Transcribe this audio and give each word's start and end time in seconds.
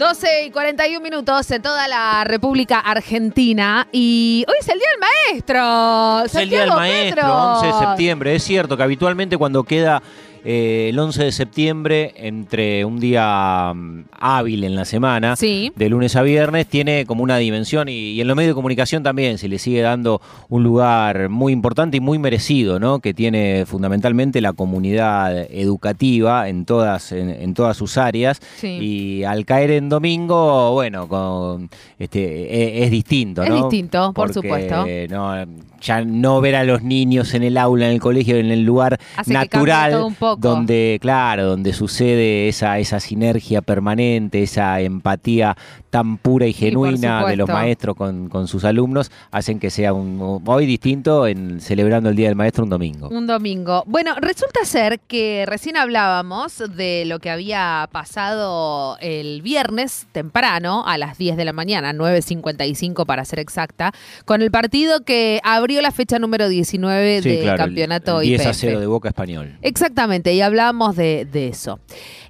12 0.00 0.44
y 0.46 0.50
41 0.50 0.98
minutos 1.02 1.50
en 1.50 1.60
toda 1.60 1.86
la 1.86 2.24
República 2.24 2.80
Argentina 2.80 3.86
y 3.92 4.46
hoy 4.48 4.54
es 4.58 4.68
el 4.70 4.78
Día 4.78 4.88
del 4.92 5.00
Maestro. 5.28 6.24
Es 6.24 6.34
el 6.36 6.48
Día 6.48 6.60
del 6.60 6.70
Maestro, 6.70 7.16
Petro. 7.16 7.52
11 7.60 7.66
de 7.66 7.72
septiembre. 7.86 8.34
Es 8.34 8.42
cierto 8.42 8.78
que 8.78 8.82
habitualmente 8.82 9.36
cuando 9.36 9.62
queda 9.62 10.02
eh, 10.44 10.88
el 10.90 10.98
11 10.98 11.24
de 11.24 11.32
septiembre, 11.32 12.12
entre 12.16 12.84
un 12.84 12.98
día 13.00 13.72
mm, 13.74 14.04
hábil 14.18 14.64
en 14.64 14.74
la 14.74 14.84
semana, 14.84 15.36
Sí. 15.36 15.72
de 15.76 15.88
lunes 15.88 16.16
a 16.16 16.22
viernes, 16.22 16.66
tiene 16.66 17.04
como 17.06 17.22
una 17.22 17.36
dimensión 17.38 17.88
y, 17.88 17.92
y 18.12 18.20
en 18.20 18.26
los 18.28 18.36
medios 18.36 18.50
de 18.50 18.54
comunicación 18.54 19.02
también 19.02 19.38
se 19.38 19.48
le 19.48 19.58
sigue 19.58 19.80
dando 19.80 20.20
un 20.48 20.62
lugar 20.62 21.28
muy 21.28 21.52
importante 21.52 21.96
y 21.96 22.00
muy 22.00 22.18
merecido, 22.18 22.78
¿no? 22.80 23.00
Que 23.00 23.14
tiene 23.14 23.64
fundamentalmente 23.66 24.40
la 24.40 24.52
comunidad 24.52 25.36
educativa 25.50 26.48
en 26.48 26.64
todas, 26.64 27.12
en, 27.12 27.30
en 27.30 27.54
todas 27.54 27.76
sus 27.76 27.96
áreas. 27.98 28.40
Sí. 28.56 28.68
Y 28.80 29.24
al 29.24 29.44
caer 29.44 29.70
en 29.72 29.88
domingo, 29.88 30.72
bueno, 30.72 31.08
con, 31.08 31.68
este, 31.98 32.78
es, 32.78 32.84
es 32.86 32.90
distinto, 32.90 33.42
Es 33.42 33.48
¿no? 33.50 33.56
distinto, 33.56 34.12
por 34.12 34.32
Porque, 34.32 34.32
supuesto. 34.34 34.86
no, 35.10 35.44
ya 35.80 36.04
no 36.04 36.40
ver 36.40 36.56
a 36.56 36.64
los 36.64 36.82
niños 36.82 37.32
en 37.34 37.42
el 37.42 37.56
aula, 37.56 37.86
en 37.86 37.92
el 37.92 38.00
colegio, 38.00 38.36
en 38.36 38.50
el 38.50 38.62
lugar 38.64 38.98
Hace 39.16 39.30
que 39.30 39.34
cambie 39.34 39.48
natural, 39.72 39.92
todo 39.92 40.06
un 40.06 40.14
poco. 40.14 40.29
Donde, 40.36 40.98
claro, 41.00 41.46
donde 41.46 41.72
sucede 41.72 42.48
esa, 42.48 42.78
esa 42.78 43.00
sinergia 43.00 43.62
permanente, 43.62 44.42
esa 44.42 44.80
empatía 44.80 45.56
tan 45.90 46.18
pura 46.18 46.46
y 46.46 46.52
genuina 46.52 47.26
de 47.26 47.36
los 47.36 47.48
maestros 47.48 47.96
con, 47.96 48.28
con 48.28 48.46
sus 48.46 48.64
alumnos, 48.64 49.10
hacen 49.32 49.58
que 49.58 49.70
sea 49.70 49.92
un 49.92 50.40
hoy 50.46 50.66
distinto 50.66 51.26
en 51.26 51.60
celebrando 51.60 52.10
el 52.10 52.16
Día 52.16 52.28
del 52.28 52.36
Maestro 52.36 52.64
un 52.64 52.70
domingo. 52.70 53.08
Un 53.08 53.26
domingo. 53.26 53.82
Bueno, 53.86 54.14
resulta 54.20 54.64
ser 54.64 55.00
que 55.00 55.44
recién 55.46 55.76
hablábamos 55.76 56.62
de 56.76 57.04
lo 57.06 57.18
que 57.18 57.30
había 57.30 57.88
pasado 57.90 58.98
el 59.00 59.42
viernes 59.42 60.06
temprano, 60.12 60.84
a 60.86 60.98
las 60.98 61.18
10 61.18 61.36
de 61.36 61.44
la 61.44 61.52
mañana, 61.52 61.92
9.55 61.92 63.06
para 63.06 63.24
ser 63.24 63.38
exacta, 63.38 63.92
con 64.24 64.42
el 64.42 64.50
partido 64.50 65.00
que 65.04 65.40
abrió 65.42 65.80
la 65.82 65.90
fecha 65.90 66.18
número 66.18 66.48
19 66.48 67.22
Sí, 67.22 67.28
del 67.30 67.40
claro, 67.42 67.54
el- 67.54 67.68
campeonato 67.68 68.20
el 68.20 68.28
10 68.28 68.40
a 68.46 68.50
IPF. 68.50 68.56
0 68.60 68.80
de 68.80 68.86
Boca 68.86 69.08
Español. 69.08 69.56
Exactamente, 69.62 70.19
y 70.34 70.40
hablábamos 70.40 70.96
de, 70.96 71.26
de 71.30 71.48
eso. 71.48 71.80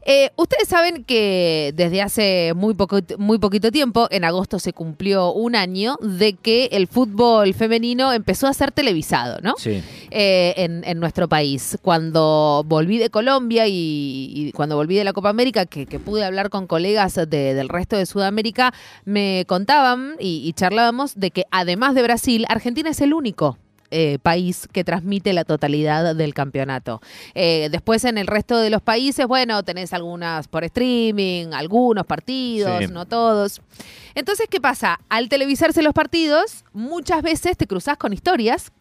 Eh, 0.07 0.31
ustedes 0.37 0.67
saben 0.67 1.05
que 1.05 1.73
desde 1.77 2.01
hace 2.01 2.53
muy, 2.57 2.73
poco, 2.75 3.01
muy 3.19 3.39
poquito 3.39 3.71
tiempo, 3.71 4.09
en 4.11 4.25
agosto 4.25 4.59
se 4.59 4.73
cumplió 4.73 5.33
un 5.33 5.55
año 5.55 5.97
de 6.01 6.33
que 6.33 6.71
el 6.73 6.87
fútbol 6.87 7.53
femenino 7.53 8.13
empezó 8.13 8.47
a 8.47 8.55
ser 8.55 8.73
televisado, 8.73 9.39
¿no? 9.43 9.55
Sí. 9.59 9.83
eh, 10.11 10.55
en, 10.57 10.83
en 10.85 10.99
nuestro 11.01 11.29
país. 11.29 11.77
Cuando 11.83 12.65
volví 12.67 12.97
de 12.97 13.11
Colombia 13.11 13.67
y, 13.69 14.33
y 14.35 14.53
cuando 14.53 14.77
volví 14.77 14.97
de 14.97 15.05
la 15.05 15.13
Copa 15.13 15.29
América, 15.29 15.67
que, 15.67 15.85
que 15.85 15.99
pude 15.99 16.25
hablar 16.25 16.49
con 16.49 16.67
colegas 16.67 17.15
de- 17.17 17.55
del 17.55 17.69
resto 17.69 17.97
de 17.97 18.07
Sudamérica, 18.07 18.73
me 19.05 19.45
contaban 19.47 20.17
y, 20.19 20.43
y 20.49 20.53
charlábamos 20.55 21.15
de 21.21 21.31
que 21.31 21.45
además 21.51 21.95
de 21.95 22.03
Brasil, 22.03 22.47
Argentina 22.49 22.89
es 22.91 23.01
el 23.03 23.13
único. 23.13 23.59
Eh, 23.91 24.19
país 24.23 24.69
que 24.73 24.85
transmite 24.85 25.33
la 25.33 25.45
totalidad 25.45 26.15
del 26.15 26.35
campeonato. 26.35 27.01
Eh, 27.35 27.69
después 27.71 28.05
en 28.05 28.19
el 28.19 28.27
resto 28.27 28.59
de 28.59 28.71
los 28.71 28.83
países, 28.83 29.27
bueno, 29.27 29.63
tenés 29.63 29.93
algunas 29.93 30.49
por 30.49 30.65
streaming, 30.65 31.53
algunos 31.53 32.07
partidos, 32.07 32.85
Sí. 32.85 32.93
no 32.93 33.07
todos. 33.07 33.61
Entonces, 34.15 34.47
¿qué 34.51 34.61
pasa? 34.61 35.01
Al 35.09 35.29
televisarse 35.29 35.83
los 35.83 35.93
partidos, 35.95 36.65
muchas 36.73 37.23
veces 37.23 37.57
te 37.57 37.67
cruzás 37.67 37.97
con 37.97 38.13
historias 38.13 38.73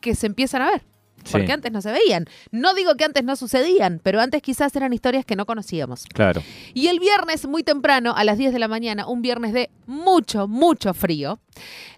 que 0.00 0.14
se 0.14 0.26
empiezan 0.26 0.62
a 0.62 0.70
ver. 0.70 0.82
Porque 1.30 1.46
Sí. 1.46 1.52
antes 1.52 1.72
no 1.72 1.82
se 1.82 1.92
veían. 1.92 2.26
No 2.50 2.74
digo 2.74 2.94
que 2.96 3.04
antes 3.04 3.24
no 3.24 3.36
sucedían, 3.36 4.00
pero 4.02 4.20
antes 4.20 4.42
quizás 4.42 4.74
eran 4.76 4.92
historias 4.92 5.24
que 5.24 5.36
no 5.36 5.46
conocíamos. 5.46 6.04
Claro. 6.12 6.42
Y 6.74 6.88
el 6.88 6.98
viernes, 7.00 7.46
muy 7.46 7.62
temprano, 7.62 8.14
a 8.16 8.24
las 8.24 8.38
10 8.38 8.52
de 8.52 8.58
la 8.58 8.68
mañana, 8.68 9.06
un 9.06 9.22
viernes 9.22 9.52
de 9.52 9.70
mucho, 9.86 10.48
mucho 10.48 10.94
frío, 10.94 11.38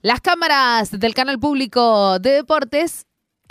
las 0.03 0.21
cámaras 0.21 0.91
del 0.99 1.15
canal 1.15 1.39
público 1.39 2.19
de 2.19 2.31
deportes 2.31 3.07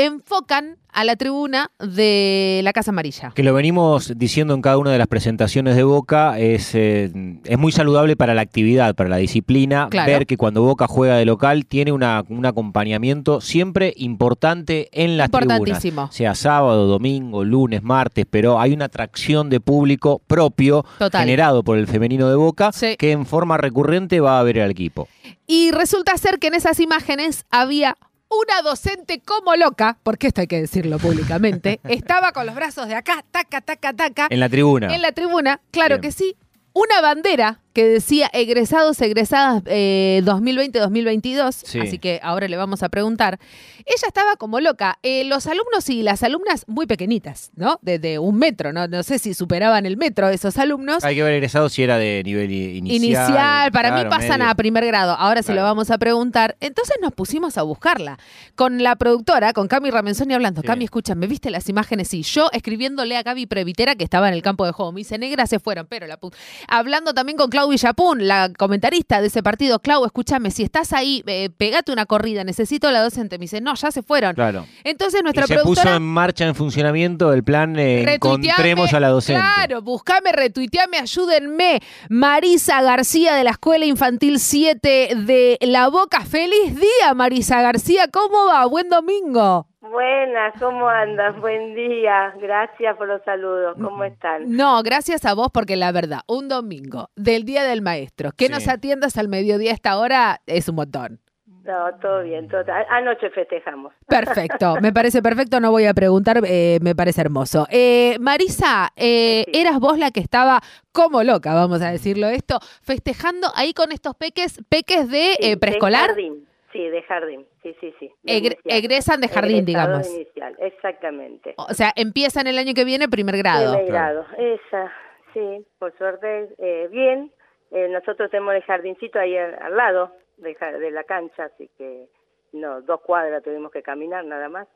enfocan 0.06 0.78
a 0.94 1.06
la 1.06 1.16
tribuna 1.16 1.72
de 1.80 2.60
la 2.66 2.74
Casa 2.74 2.92
Amarilla. 2.92 3.32
Que 3.34 3.44
lo 3.44 3.54
venimos 3.54 4.12
diciendo 4.18 4.54
en 4.54 4.62
cada 4.62 4.78
una 4.78 4.92
de 4.92 4.98
las 4.98 5.08
presentaciones 5.08 5.78
de 5.78 5.84
Boca, 5.84 6.38
es, 6.38 6.76
eh, 6.76 7.10
es 7.46 7.58
muy 7.58 7.72
saludable 7.72 8.18
para 8.18 8.34
la 8.34 8.42
actividad, 8.42 8.94
para 8.96 9.08
la 9.10 9.16
disciplina, 9.18 9.88
Claro. 9.90 10.12
ver 10.12 10.26
que 10.28 10.36
cuando 10.36 10.64
Boca 10.64 10.88
juega 10.88 11.16
de 11.16 11.24
local 11.26 11.66
tiene 11.66 11.94
una, 11.94 12.24
un 12.28 12.46
acompañamiento 12.46 13.40
siempre 13.40 13.94
importante 13.96 14.90
en 14.92 15.18
las 15.18 15.30
tribunas. 15.32 15.60
Importantísimo. 15.60 16.10
Sea 16.12 16.36
sábado, 16.36 16.88
domingo, 16.88 17.46
lunes, 17.46 17.84
martes, 17.84 18.26
pero 18.30 18.60
hay 18.60 18.74
una 18.74 18.86
atracción 18.86 19.50
de 19.50 19.62
público 19.62 20.22
propio 20.28 20.84
Total. 21.00 21.22
generado 21.22 21.64
por 21.64 21.78
el 21.78 21.88
femenino 21.88 22.28
de 22.30 22.36
Boca 22.36 22.72
Sí. 22.74 22.96
que 22.98 23.12
en 23.12 23.26
forma 23.26 23.58
recurrente 23.58 24.20
va 24.20 24.40
a 24.40 24.44
ver 24.44 24.60
al 24.60 24.72
equipo. 24.72 25.08
Y 25.48 25.72
resulta 25.72 26.18
ser 26.18 26.38
que 26.40 26.48
en 26.48 26.56
esas 26.56 26.80
imágenes 26.82 27.46
había 27.50 27.96
una 28.32 28.62
docente 28.62 29.22
como 29.22 29.56
loca, 29.56 29.98
porque 30.04 30.28
esto 30.28 30.42
hay 30.42 30.48
que 30.48 30.62
decirlo 30.62 30.98
públicamente, 30.98 31.80
estaba 31.90 32.32
con 32.32 32.46
los 32.46 32.56
brazos 32.56 32.88
de 32.88 32.96
acá, 32.96 33.24
taca, 33.32 33.62
taca, 33.62 33.94
taca, 33.94 34.28
En 34.30 34.40
la 34.40 34.50
tribuna. 34.50 34.94
en 34.96 35.02
la 35.02 35.12
tribuna, 35.12 35.60
claro 35.72 35.96
Bien. 35.98 36.02
que 36.02 36.12
sí, 36.12 36.36
una 36.74 37.02
bandera 37.02 37.60
que 37.74 37.86
decía 37.88 38.30
egresados, 38.34 39.00
egresadas 39.02 39.64
eh, 39.66 40.22
2020-2022, 40.26 41.52
Sí. 41.66 41.80
así 41.80 42.00
que 42.00 42.20
ahora 42.24 42.48
le 42.48 42.58
vamos 42.58 42.84
a 42.84 42.90
preguntar. 42.90 43.40
Ella 43.86 44.08
estaba 44.08 44.36
como 44.36 44.60
loca. 44.60 45.00
Eh, 45.04 45.24
los 45.24 45.48
alumnos 45.48 45.90
y 45.90 46.04
las 46.04 46.24
alumnas 46.24 46.66
muy 46.68 46.86
pequeñitas, 46.86 47.52
¿no? 47.56 47.80
De, 47.82 48.00
de 48.00 48.20
un 48.20 48.38
metro, 48.38 48.74
¿no? 48.74 48.88
No 48.88 49.04
sé 49.04 49.20
si 49.20 49.34
superaban 49.34 49.86
el 49.86 49.98
metro 49.98 50.30
esos 50.30 50.58
alumnos. 50.58 51.04
Hay 51.04 51.16
que 51.16 51.24
ver 51.24 51.34
egresado 51.34 51.70
si 51.70 51.84
era 51.84 51.98
de 51.98 52.22
nivel 52.24 52.52
inicial. 52.52 52.96
Inicial, 53.04 53.72
para 53.72 53.90
claro, 53.90 54.10
mí 54.10 54.16
pasan 54.16 54.40
medio. 54.40 54.52
a 54.52 54.56
primer 54.56 54.86
grado. 54.86 55.14
Ahora 55.14 55.42
se 55.44 55.54
lo 55.54 55.64
vamos 55.64 55.90
a 55.92 55.98
preguntar. 55.98 56.58
Entonces 56.60 56.96
nos 57.02 57.14
pusimos 57.14 57.58
a 57.58 57.64
buscarla. 57.64 58.20
Con 58.56 58.84
la 58.84 58.96
productora, 58.96 59.54
con 59.54 59.68
Cami 59.68 59.90
Ramenzoni 59.90 60.34
hablando. 60.34 60.62
Sí. 60.62 60.68
Cami, 60.68 60.86
escúchame, 60.86 61.28
¿viste 61.28 61.50
las 61.50 61.68
imágenes? 61.70 62.08
Sí, 62.10 62.22
yo 62.24 62.50
escribiéndole 62.52 63.18
a 63.18 63.24
Gaby 63.24 63.46
Previtera, 63.48 63.96
que 63.96 64.04
estaba 64.04 64.28
en 64.28 64.34
el 64.34 64.42
campo 64.42 64.66
de 64.66 64.72
juego. 64.72 64.92
Me 64.92 65.00
dice, 65.00 65.18
negra, 65.18 65.48
se 65.48 65.60
fueron, 65.60 65.88
pero 65.88 66.06
la 66.08 66.20
pu-". 66.20 66.34
Hablando 66.68 67.14
también 67.14 67.38
con 67.38 67.50
Clau 67.62 67.70
Villapun, 67.70 68.28
la 68.28 68.50
comentarista 68.58 69.22
de 69.22 69.28
ese 69.28 69.44
partido. 69.44 69.80
Clau, 69.80 70.04
escúchame, 70.04 70.50
si 70.50 70.64
estás 70.64 70.94
ahí, 70.94 71.24
eh, 71.28 71.52
pegate 71.56 71.92
una 71.92 72.08
corrida, 72.08 72.44
necesito 72.44 72.88
a 72.88 72.92
la 72.92 73.04
docente. 73.04 73.38
Me 73.38 73.44
dice, 73.44 73.62
no, 73.62 73.76
ya 73.76 73.92
se 73.92 74.02
fueron. 74.02 74.34
Claro. 74.34 74.66
Entonces 74.84 75.22
Y 75.22 75.24
nuestra 75.24 75.46
se 75.46 75.60
puso 75.60 75.88
en 75.88 76.02
marcha, 76.02 76.48
en 76.48 76.56
funcionamiento 76.56 77.32
el 77.34 77.44
plan 77.44 77.78
eh, 77.78 78.16
Encontremos 78.16 78.92
a 78.94 79.00
la 79.00 79.10
docente. 79.10 79.42
Claro, 79.42 79.84
buscame, 79.84 80.32
retuiteame, 80.32 80.98
ayúdenme. 80.98 81.82
Marisa 82.10 82.82
García 82.82 83.36
de 83.36 83.44
la 83.44 83.52
Escuela 83.52 83.86
Infantil 83.86 84.40
7 84.40 85.12
de 85.16 85.60
La 85.62 85.90
Boca. 85.90 86.22
Feliz 86.26 86.76
día, 86.76 87.14
Marisa 87.14 87.62
García. 87.62 88.08
¿Cómo 88.12 88.48
va? 88.48 88.66
Buen 88.66 88.90
domingo. 88.90 89.71
Buenas, 89.92 90.54
¿cómo 90.58 90.88
andas? 90.88 91.38
Buen 91.42 91.76
día. 91.76 92.34
Gracias 92.40 92.96
por 92.96 93.10
los 93.10 93.22
saludos. 93.26 93.76
¿Cómo 93.82 94.06
están? 94.06 94.50
No, 94.56 94.82
gracias 94.84 95.26
a 95.26 95.34
vos 95.34 95.50
porque 95.54 95.76
la 95.76 95.92
verdad, 95.92 96.22
un 96.28 96.48
domingo 96.48 97.10
del 97.18 97.44
Día 97.44 97.64
del 97.66 97.82
Maestro, 97.82 98.32
que 98.32 98.46
Sí. 98.46 98.52
nos 98.54 98.68
atiendas 98.70 99.18
al 99.18 99.28
mediodía 99.28 99.72
a 99.72 99.74
esta 99.74 99.98
hora 99.98 100.40
es 100.46 100.70
un 100.70 100.76
montón. 100.76 101.20
No, 101.66 101.94
todo 102.02 102.24
bien. 102.24 102.48
Todo... 102.48 102.64
Anoche 102.90 103.30
festejamos. 103.32 103.94
Perfecto, 104.08 104.76
me 104.82 104.94
parece 104.94 105.22
perfecto, 105.22 105.60
no 105.60 105.72
voy 105.72 105.86
a 105.86 105.94
preguntar, 105.94 106.40
eh, 106.46 106.80
me 106.82 106.96
parece 106.96 107.20
hermoso. 107.22 107.68
Eh, 107.70 108.16
Marisa, 108.22 108.92
eh, 108.96 109.44
Sí. 109.52 109.60
eras 109.60 109.78
vos 109.80 109.98
la 110.00 110.12
que 110.12 110.22
estaba 110.22 110.62
como 110.94 111.22
loca, 111.24 111.54
vamos 111.54 111.82
a 111.82 111.92
decirlo 111.92 112.28
esto, 112.28 112.60
festejando 112.82 113.48
ahí 113.56 113.74
con 113.74 113.92
estos 113.92 114.16
peques, 114.16 114.62
peques 114.70 115.10
de 115.10 115.36
Sí, 115.38 115.52
eh, 115.52 115.58
preescolar. 115.58 116.16
De 116.16 116.24
jardín. 116.24 116.48
Sí, 116.72 116.90
de 116.90 117.02
jardín. 117.04 117.46
Sí, 117.64 117.76
sí, 117.82 117.94
sí. 118.00 118.12
inicial. 118.24 118.58
egresan 118.66 119.22
de 119.22 119.28
jardín, 119.28 119.58
Egresados 119.68 120.04
digamos. 120.08 120.16
inicial, 120.16 120.56
exactamente. 120.60 121.54
O 121.58 121.74
sea, 121.74 121.92
empiezan 121.96 122.48
el 122.48 122.58
año 122.58 122.74
que 122.74 122.86
viene 122.86 123.08
primer 123.10 123.38
grado. 123.38 123.74
Primer 123.74 123.90
Claro. 123.90 124.26
grado. 124.38 124.56
Esa, 124.56 124.92
sí, 125.34 125.66
por 125.80 125.96
suerte, 125.98 126.50
eh, 126.58 126.88
bien. 126.92 127.32
Eh, 127.72 127.88
nosotros 127.90 128.30
tenemos 128.32 128.54
el 128.56 128.64
jardincito 128.64 129.20
ahí 129.20 129.38
al, 129.38 129.56
al 129.62 129.76
lado 129.78 130.12
de, 130.38 130.92
la 130.92 131.04
cancha, 131.04 131.46
así 131.46 131.70
que 131.78 132.08
no, 132.54 132.82
dos 132.82 133.02
cuadras 133.02 133.44
tuvimos 133.44 133.72
que 133.72 133.82
caminar 133.82 134.26
nada 134.26 134.50
más. 134.50 134.68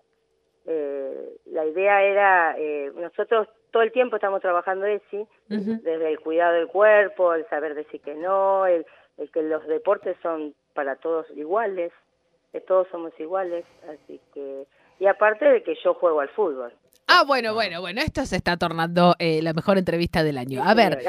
Eh, 0.66 1.30
la 1.46 1.66
idea 1.66 2.04
era, 2.04 2.56
eh, 2.58 2.92
nosotros 2.96 3.48
todo 3.72 3.84
el 3.84 3.92
tiempo 3.92 4.16
estamos 4.16 4.42
trabajando 4.42 4.86
ESI, 4.86 5.28
desde 5.50 6.08
el 6.10 6.20
cuidado 6.22 6.54
del 6.54 6.68
cuerpo, 6.68 7.34
el 7.34 7.46
saber 7.50 7.76
decir 7.76 8.00
que 8.02 8.16
no, 8.16 8.66
el, 8.66 8.86
el 9.18 9.30
que 9.32 9.42
los 9.44 9.66
deportes 9.68 10.16
son 10.24 10.56
para 10.76 10.98
todos 10.98 11.26
iguales, 11.36 11.92
que 12.52 12.62
todos 12.62 12.88
somos 12.92 13.12
iguales, 13.20 13.66
así 13.90 14.22
que 14.34 14.68
y 15.00 15.08
aparte 15.08 15.46
de 15.46 15.64
que 15.64 15.76
yo 15.84 15.94
juego 15.96 16.22
al 16.22 16.30
fútbol. 16.30 16.72
Ah, 17.08 17.24
bueno, 17.26 17.54
bueno, 17.54 17.82
bueno, 17.82 18.02
esto 18.02 18.26
se 18.26 18.36
está 18.36 18.58
tornando 18.58 19.16
eh, 19.20 19.42
la 19.44 19.54
mejor 19.54 19.78
entrevista 19.78 20.24
del 20.24 20.40
año. 20.40 20.64
A 20.64 20.74
ver, 20.74 21.00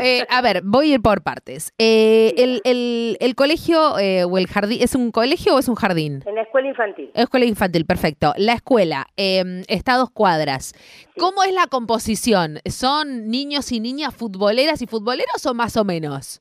eh, 0.00 0.24
a 0.30 0.40
ver, 0.40 0.62
voy 0.64 0.92
a 0.92 0.94
ir 0.94 1.02
por 1.02 1.22
partes. 1.22 1.74
Eh, 1.78 2.32
el, 2.38 2.62
el, 2.64 3.18
el, 3.20 3.34
colegio 3.34 3.98
eh, 3.98 4.24
o 4.24 4.38
el 4.38 4.46
jardín, 4.46 4.78
¿es 4.80 4.94
un 4.94 5.10
colegio 5.10 5.56
o 5.56 5.58
es 5.58 5.68
un 5.68 5.74
jardín? 5.74 6.22
En 6.24 6.36
la 6.36 6.42
escuela 6.42 6.68
infantil. 6.68 7.10
Escuela 7.14 7.44
infantil, 7.44 7.84
perfecto. 7.84 8.32
La 8.38 8.54
escuela 8.54 9.06
em, 9.16 9.62
está 9.68 9.94
a 9.94 9.98
dos 9.98 10.10
cuadras. 10.10 10.72
¿Cómo 11.18 11.42
es 11.42 11.52
la 11.52 11.66
composición? 11.66 12.60
¿Son 12.64 13.28
niños 13.28 13.72
y 13.72 13.80
niñas 13.80 14.14
futboleras 14.14 14.80
y 14.80 14.86
futboleros 14.86 15.44
o 15.44 15.52
más 15.52 15.76
o 15.76 15.84
menos? 15.84 16.40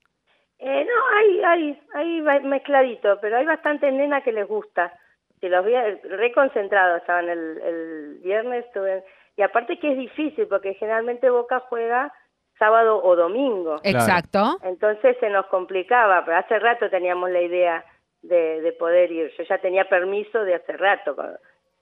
Eh, 0.63 0.85
no, 0.85 1.17
hay, 1.17 1.41
hay, 1.43 2.21
hay 2.21 2.41
mezcladito, 2.41 3.17
pero 3.19 3.37
hay 3.37 3.45
bastantes 3.45 3.91
nenas 3.91 4.23
que 4.23 4.31
les 4.31 4.47
gusta. 4.47 4.93
Si 5.39 5.49
los 5.49 5.65
vi 5.65 5.73
reconcentrados 6.03 7.01
estaban 7.01 7.29
el, 7.29 7.59
el 7.61 8.19
viernes, 8.21 8.65
estuve, 8.65 9.03
y 9.35 9.41
aparte 9.41 9.79
que 9.79 9.93
es 9.93 9.97
difícil 9.97 10.47
porque 10.47 10.75
generalmente 10.75 11.31
Boca 11.31 11.61
juega 11.61 12.13
sábado 12.59 13.01
o 13.03 13.15
domingo. 13.15 13.79
Exacto. 13.83 14.59
Entonces 14.63 15.17
se 15.19 15.29
nos 15.29 15.47
complicaba, 15.47 16.23
pero 16.23 16.37
hace 16.37 16.59
rato 16.59 16.91
teníamos 16.91 17.31
la 17.31 17.41
idea 17.41 17.83
de, 18.21 18.61
de 18.61 18.71
poder 18.73 19.11
ir. 19.11 19.33
Yo 19.35 19.43
ya 19.43 19.57
tenía 19.57 19.89
permiso 19.89 20.43
de 20.43 20.53
hace 20.53 20.73
rato, 20.73 21.15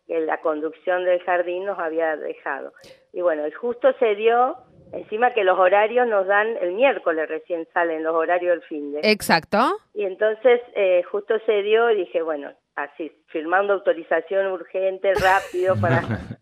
que 0.08 0.22
la 0.22 0.38
conducción 0.38 1.04
del 1.04 1.22
jardín 1.24 1.66
nos 1.66 1.78
había 1.80 2.16
dejado. 2.16 2.72
Y 3.12 3.20
bueno, 3.20 3.46
y 3.46 3.52
justo 3.52 3.92
se 4.00 4.16
dio 4.16 4.56
Encima 4.92 5.34
que 5.34 5.44
los 5.44 5.58
horarios 5.58 6.08
nos 6.08 6.26
dan 6.28 6.58
el 6.62 6.74
miércoles 6.74 7.28
recién 7.30 7.68
salen 7.74 8.04
los 8.04 8.16
horarios 8.16 8.60
del 8.60 8.64
fin 8.64 8.92
de. 8.92 9.02
Exacto. 9.04 9.58
Y 9.94 10.04
entonces 10.04 10.62
eh, 10.76 11.04
justo 11.12 11.36
se 11.46 11.62
dio 11.62 11.92
y 11.92 11.98
dije, 11.98 12.22
bueno, 12.22 12.52
así, 12.76 13.12
firmando 13.28 13.74
autorización 13.74 14.48
urgente, 14.48 15.14
rápido 15.14 15.76
para 15.80 16.02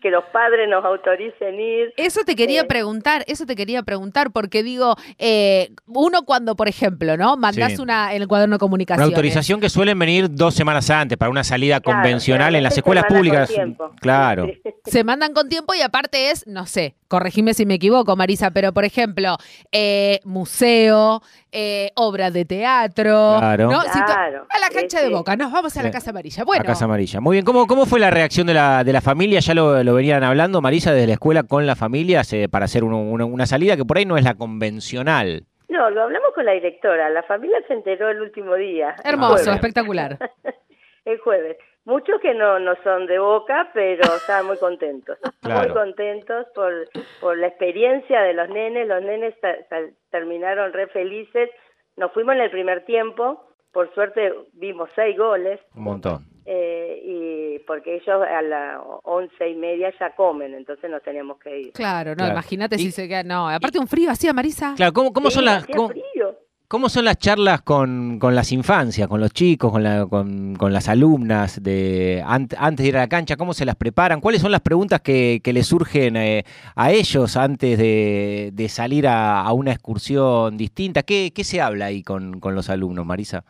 que 0.00 0.10
los 0.10 0.24
padres 0.32 0.68
nos 0.68 0.84
autoricen 0.84 1.58
ir. 1.60 1.92
Eso 1.96 2.20
te 2.24 2.36
quería 2.36 2.62
Eh, 2.62 2.64
preguntar, 2.64 3.24
eso 3.26 3.46
te 3.46 3.56
quería 3.56 3.82
preguntar, 3.82 4.30
porque 4.30 4.62
digo, 4.62 4.94
eh, 5.18 5.70
uno 5.86 6.22
cuando, 6.24 6.54
por 6.56 6.68
ejemplo, 6.68 7.16
¿no? 7.16 7.36
Mandás 7.36 7.72
Sí. 7.76 7.80
una 7.82 8.12
en 8.14 8.22
el 8.22 8.28
cuaderno 8.28 8.52
de 8.52 8.56
Una 8.56 8.60
comunicación. 8.60 9.04
autorización 9.04 9.60
que 9.60 9.68
suelen 9.68 9.98
venir 9.98 10.28
dos 10.30 10.54
semanas 10.54 10.88
antes 10.90 11.18
para 11.18 11.30
una 11.30 11.44
salida 11.44 11.80
Claro, 11.80 11.98
convencional 12.00 12.54
en 12.54 12.62
las 12.62 12.76
escuelas 12.76 13.04
públicas. 13.06 13.48
con 13.48 13.54
tiempo. 13.56 13.90
Claro. 14.00 14.46
Sí. 14.46 14.62
Se 14.84 15.04
mandan 15.04 15.32
con 15.34 15.48
tiempo 15.48 15.74
y 15.74 15.82
aparte 15.82 16.30
es, 16.30 16.46
no 16.46 16.64
sé, 16.66 16.94
corregime 17.08 17.52
si 17.54 17.66
me 17.66 17.74
equivoco, 17.74 18.16
Marisa, 18.16 18.50
pero 18.52 18.72
por 18.72 18.84
ejemplo, 18.84 19.36
eh, 19.72 20.20
museo, 20.24 21.22
eh, 21.52 21.90
obra 21.94 22.30
de 22.30 22.44
teatro, 22.44 23.36
Claro. 23.38 23.70
¿no? 23.70 23.80
Claro, 23.80 24.46
a 24.50 24.58
la 24.58 24.68
cancha 24.70 25.00
de 25.00 25.06
sí. 25.08 25.12
Boca, 25.12 25.36
nos 25.36 25.52
vamos 25.52 25.76
a 25.76 25.82
la 25.82 25.88
Sí. 25.88 25.92
Casa 25.92 26.10
Amarilla. 26.10 26.44
Bueno, 26.44 26.62
A 26.62 26.66
Casa 26.66 26.84
Amarilla. 26.86 27.20
Muy 27.20 27.34
bien. 27.36 27.44
¿Cómo, 27.44 27.66
cómo 27.66 27.86
fue 27.86 28.00
la 28.00 28.10
reacción 28.10 28.46
de 28.46 28.54
la, 28.54 28.82
de 28.84 28.92
la 28.92 29.00
familia? 29.00 29.40
Ya 29.40 29.54
lo, 29.54 29.82
lo 29.88 29.94
venían 29.94 30.22
hablando, 30.22 30.60
Marisa, 30.60 30.92
desde 30.92 31.06
la 31.06 31.14
escuela 31.14 31.42
con 31.44 31.66
la 31.66 31.74
familia 31.74 32.22
se- 32.24 32.48
para 32.48 32.66
hacer 32.66 32.84
uno- 32.84 33.00
una, 33.00 33.24
una 33.24 33.46
salida 33.46 33.76
que 33.76 33.84
por 33.86 33.96
ahí 33.96 34.04
no 34.04 34.16
es 34.18 34.24
la 34.24 34.34
convencional. 34.34 35.44
No, 35.68 35.88
lo 35.90 36.02
hablamos 36.02 36.32
con 36.34 36.44
la 36.44 36.52
directora. 36.52 37.08
La 37.10 37.22
familia 37.22 37.58
se 37.66 37.74
enteró 37.74 38.10
el 38.10 38.20
último 38.20 38.54
día. 38.54 38.94
hermoso, 39.04 39.50
espectacular. 39.52 40.18
el 41.04 41.18
jueves. 41.20 41.56
Muchos 41.84 42.20
que 42.20 42.34
no, 42.34 42.58
no 42.58 42.74
son 42.84 43.06
de 43.06 43.18
boca, 43.18 43.70
pero 43.72 44.02
estaban 44.16 44.46
muy 44.46 44.58
contentos. 44.58 45.16
Claro. 45.40 45.68
Muy 45.72 45.74
contentos 45.74 46.46
por, 46.54 46.72
por 47.20 47.38
la 47.38 47.46
experiencia 47.46 48.20
de 48.22 48.34
los 48.34 48.48
nenes. 48.50 48.86
Los 48.86 49.02
nenes 49.02 49.34
ta- 49.40 49.56
ta- 49.70 49.88
terminaron 50.10 50.72
re 50.74 50.86
felices. 50.88 51.48
Nos 51.96 52.12
fuimos 52.12 52.34
en 52.34 52.42
el 52.42 52.50
primer 52.50 52.84
tiempo. 52.84 53.44
Por 53.72 53.92
suerte 53.94 54.32
vimos 54.54 54.88
seis 54.94 55.16
goles. 55.16 55.60
Un 55.74 55.82
montón. 55.84 56.24
Eh, 56.50 57.02
y 57.04 57.58
porque 57.66 57.96
ellos 57.96 58.22
a 58.22 58.40
las 58.42 58.80
once 59.04 59.50
y 59.50 59.54
media 59.54 59.92
ya 60.00 60.14
comen, 60.16 60.54
entonces 60.54 60.90
nos 60.90 61.02
teníamos 61.02 61.38
que 61.38 61.60
ir. 61.60 61.72
Claro, 61.72 62.10
no, 62.12 62.16
Claro. 62.16 62.32
imagínate 62.32 62.78
si 62.78 62.90
se 62.90 63.06
queda. 63.06 63.22
No, 63.22 63.48
aparte 63.48 63.78
un 63.78 63.86
frío 63.86 64.10
así, 64.10 64.32
Marisa. 64.32 64.72
Claro, 64.76 64.92
¿cómo, 64.94 65.12
cómo 65.12 65.28
Sí, 65.28 65.36
son 65.36 65.44
las 65.44 65.64
hacía 65.64 65.74
cómo, 66.68 66.88
son 66.90 67.04
las 67.06 67.16
charlas 67.18 67.62
con, 67.62 68.18
con 68.18 68.34
las 68.34 68.52
infancias, 68.52 69.08
con 69.08 69.20
los 69.20 69.32
chicos, 69.32 69.72
con, 69.72 69.82
la- 69.82 70.06
con, 70.06 70.54
con 70.56 70.72
las 70.72 70.88
alumnas 70.88 71.62
de 71.62 72.22
ant- 72.26 72.54
antes 72.58 72.84
de 72.84 72.88
ir 72.90 72.96
a 72.96 73.00
la 73.00 73.08
cancha? 73.08 73.36
¿Cómo 73.36 73.54
se 73.54 73.64
las 73.64 73.76
preparan? 73.76 74.20
¿Cuáles 74.20 74.40
son 74.42 74.50
las 74.52 74.60
preguntas 74.60 75.00
que, 75.00 75.40
que 75.42 75.52
les 75.54 75.66
surgen 75.66 76.16
eh, 76.16 76.44
a 76.76 76.90
ellos 76.92 77.36
antes 77.38 77.78
de, 77.78 78.50
de 78.52 78.68
salir 78.68 79.06
a, 79.06 79.40
a 79.42 79.52
una 79.52 79.72
excursión 79.72 80.56
distinta? 80.58 81.02
¿Qué, 81.02 81.32
qué 81.34 81.42
se 81.44 81.60
habla 81.60 81.86
ahí 81.86 82.02
con, 82.02 82.38
con 82.40 82.54
los 82.54 82.68
alumnos, 82.70 83.04
Marisa? 83.06 83.44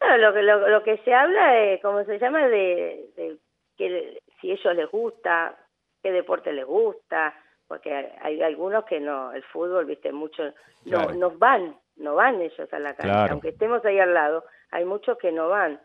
Bueno, 0.00 0.16
lo 0.18 0.32
que 0.34 0.42
lo, 0.42 0.68
lo 0.68 0.82
que 0.82 0.98
se 0.98 1.12
habla, 1.14 1.58
es, 1.60 1.82
¿cómo 1.82 2.04
se 2.04 2.18
llama? 2.18 2.46
De, 2.48 3.06
de 3.16 3.36
que 3.76 4.20
si 4.40 4.52
ellos 4.52 4.74
les 4.74 4.90
gusta, 4.90 5.56
qué 6.02 6.12
deporte 6.12 6.52
les 6.52 6.64
gusta, 6.64 7.34
porque 7.66 7.92
hay, 8.22 8.40
algunos 8.42 8.84
que 8.84 9.00
no, 9.00 9.32
el 9.32 9.42
fútbol, 9.44 9.84
viste, 9.86 10.12
muchos 10.12 10.54
no, 10.84 10.98
Claro. 10.98 11.14
no 11.14 11.30
van, 11.32 11.76
no 11.96 12.14
van 12.14 12.40
ellos 12.40 12.72
a 12.72 12.78
la 12.78 12.94
cancha, 12.94 13.12
Claro. 13.12 13.32
aunque 13.32 13.50
estemos 13.50 13.84
ahí 13.84 13.98
al 13.98 14.14
lado, 14.14 14.44
hay 14.70 14.84
muchos 14.84 15.18
que 15.18 15.32
no 15.32 15.48
van. 15.48 15.80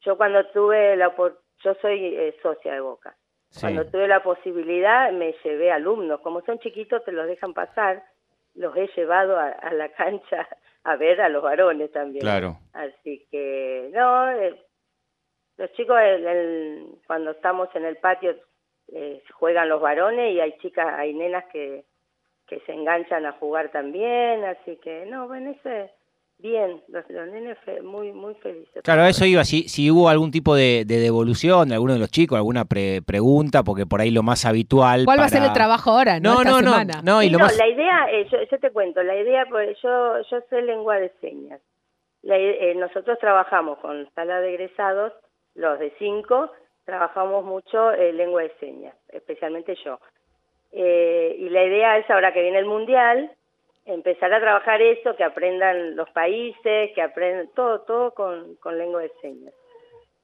Yo 0.00 0.16
cuando 0.16 0.44
tuve 0.46 0.96
la, 0.96 1.14
yo 1.16 1.74
soy 1.80 2.14
eh, 2.16 2.36
socia 2.42 2.72
de 2.72 2.80
Boca, 2.80 3.16
Sí. 3.50 3.60
cuando 3.62 3.86
tuve 3.86 4.06
la 4.08 4.22
posibilidad 4.22 5.10
me 5.12 5.34
llevé 5.44 5.70
alumnos, 5.72 6.20
como 6.20 6.42
son 6.42 6.58
chiquitos 6.58 7.04
te 7.04 7.12
los 7.12 7.26
dejan 7.26 7.54
pasar, 7.54 8.02
los 8.58 8.76
he 8.76 8.88
llevado 8.96 9.38
a, 9.38 9.48
a 9.48 9.72
la 9.72 9.88
cancha 9.90 10.46
a 10.84 10.96
ver 10.96 11.20
a 11.20 11.28
los 11.28 11.42
varones 11.42 11.90
también. 11.92 12.20
Claro. 12.22 12.56
Así 12.72 13.26
que, 13.30 13.90
no, 13.94 14.30
eh, 14.30 14.60
los 15.56 15.72
chicos 15.72 15.98
el- 16.00 16.26
el- 16.26 16.86
cuando 17.06 17.32
estamos 17.32 17.68
en 17.74 17.84
el 17.84 17.96
patio 17.96 18.34
eh, 18.92 19.22
juegan 19.34 19.68
los 19.68 19.80
varones 19.80 20.32
y 20.32 20.40
hay 20.40 20.56
chicas, 20.58 20.86
hay 20.98 21.12
nenas 21.14 21.44
que, 21.52 21.84
que 22.46 22.60
se 22.60 22.72
enganchan 22.72 23.26
a 23.26 23.32
jugar 23.32 23.70
también, 23.70 24.44
así 24.44 24.76
que, 24.76 25.04
no, 25.06 25.28
bueno, 25.28 25.50
ese, 25.50 25.90
bien, 26.38 26.82
los, 26.88 27.04
los 27.10 27.28
nenes 27.28 27.58
fe- 27.64 27.82
muy, 27.82 28.12
muy 28.12 28.34
felices. 28.36 28.82
Claro, 28.82 29.04
eso 29.04 29.24
iba. 29.24 29.44
Si, 29.44 29.68
si 29.68 29.90
hubo 29.90 30.08
algún 30.08 30.30
tipo 30.30 30.54
de, 30.54 30.84
de 30.86 30.98
devolución 30.98 31.68
de 31.68 31.74
alguno 31.74 31.94
de 31.94 31.98
los 31.98 32.10
chicos, 32.10 32.36
alguna 32.36 32.64
pre- 32.64 33.02
pregunta, 33.02 33.62
porque 33.64 33.86
por 33.86 34.00
ahí 34.00 34.10
lo 34.10 34.22
más 34.22 34.44
habitual. 34.44 35.04
¿Cuál 35.04 35.20
va 35.20 35.24
a 35.24 35.28
ser 35.28 35.42
el 35.42 35.52
trabajo 35.52 35.90
ahora? 35.90 36.20
No, 36.20 36.34
No, 36.34 36.40
Esta 36.42 36.50
no, 36.50 36.60
no, 36.62 36.70
semana. 36.70 37.00
no, 37.02 37.22
y 37.22 37.26
Sí, 37.26 37.32
lo 37.32 37.38
no, 37.38 37.44
más. 37.46 37.56
la 37.56 37.66
idea, 37.68 38.06
eh, 38.12 38.26
yo, 38.30 38.38
yo 38.50 38.58
te 38.58 38.70
cuento, 38.70 39.02
la 39.02 39.16
idea, 39.16 39.46
pues 39.50 39.76
yo, 39.82 40.20
yo 40.30 40.40
sé 40.48 40.62
lengua 40.62 40.96
de 40.98 41.10
señas. 41.20 41.60
La 42.22 42.36
eh, 42.36 42.74
nosotros 42.76 43.18
trabajamos 43.20 43.78
con 43.78 44.08
sala 44.14 44.40
de 44.40 44.50
egresados, 44.54 45.12
los 45.54 45.78
de 45.78 45.92
cinco, 45.98 46.50
trabajamos 46.84 47.44
mucho 47.44 47.92
eh, 47.92 48.12
lengua 48.12 48.42
de 48.42 48.52
señas, 48.60 48.94
especialmente 49.08 49.76
yo. 49.84 49.98
Eh, 50.72 51.36
y 51.38 51.48
la 51.48 51.64
idea 51.64 51.96
es 51.98 52.08
ahora 52.10 52.32
que 52.32 52.42
viene 52.42 52.58
el 52.58 52.66
mundial, 52.66 53.30
empezar 53.88 54.32
a 54.32 54.40
trabajar 54.40 54.80
eso, 54.82 55.16
que 55.16 55.24
aprendan 55.24 55.96
los 55.96 56.08
países, 56.10 56.90
que 56.94 57.02
aprendan 57.02 57.48
todo, 57.56 57.80
todo 57.80 58.14
con, 58.14 58.54
con 58.56 58.78
lengua 58.78 59.02
de 59.02 59.10
señas. 59.20 59.52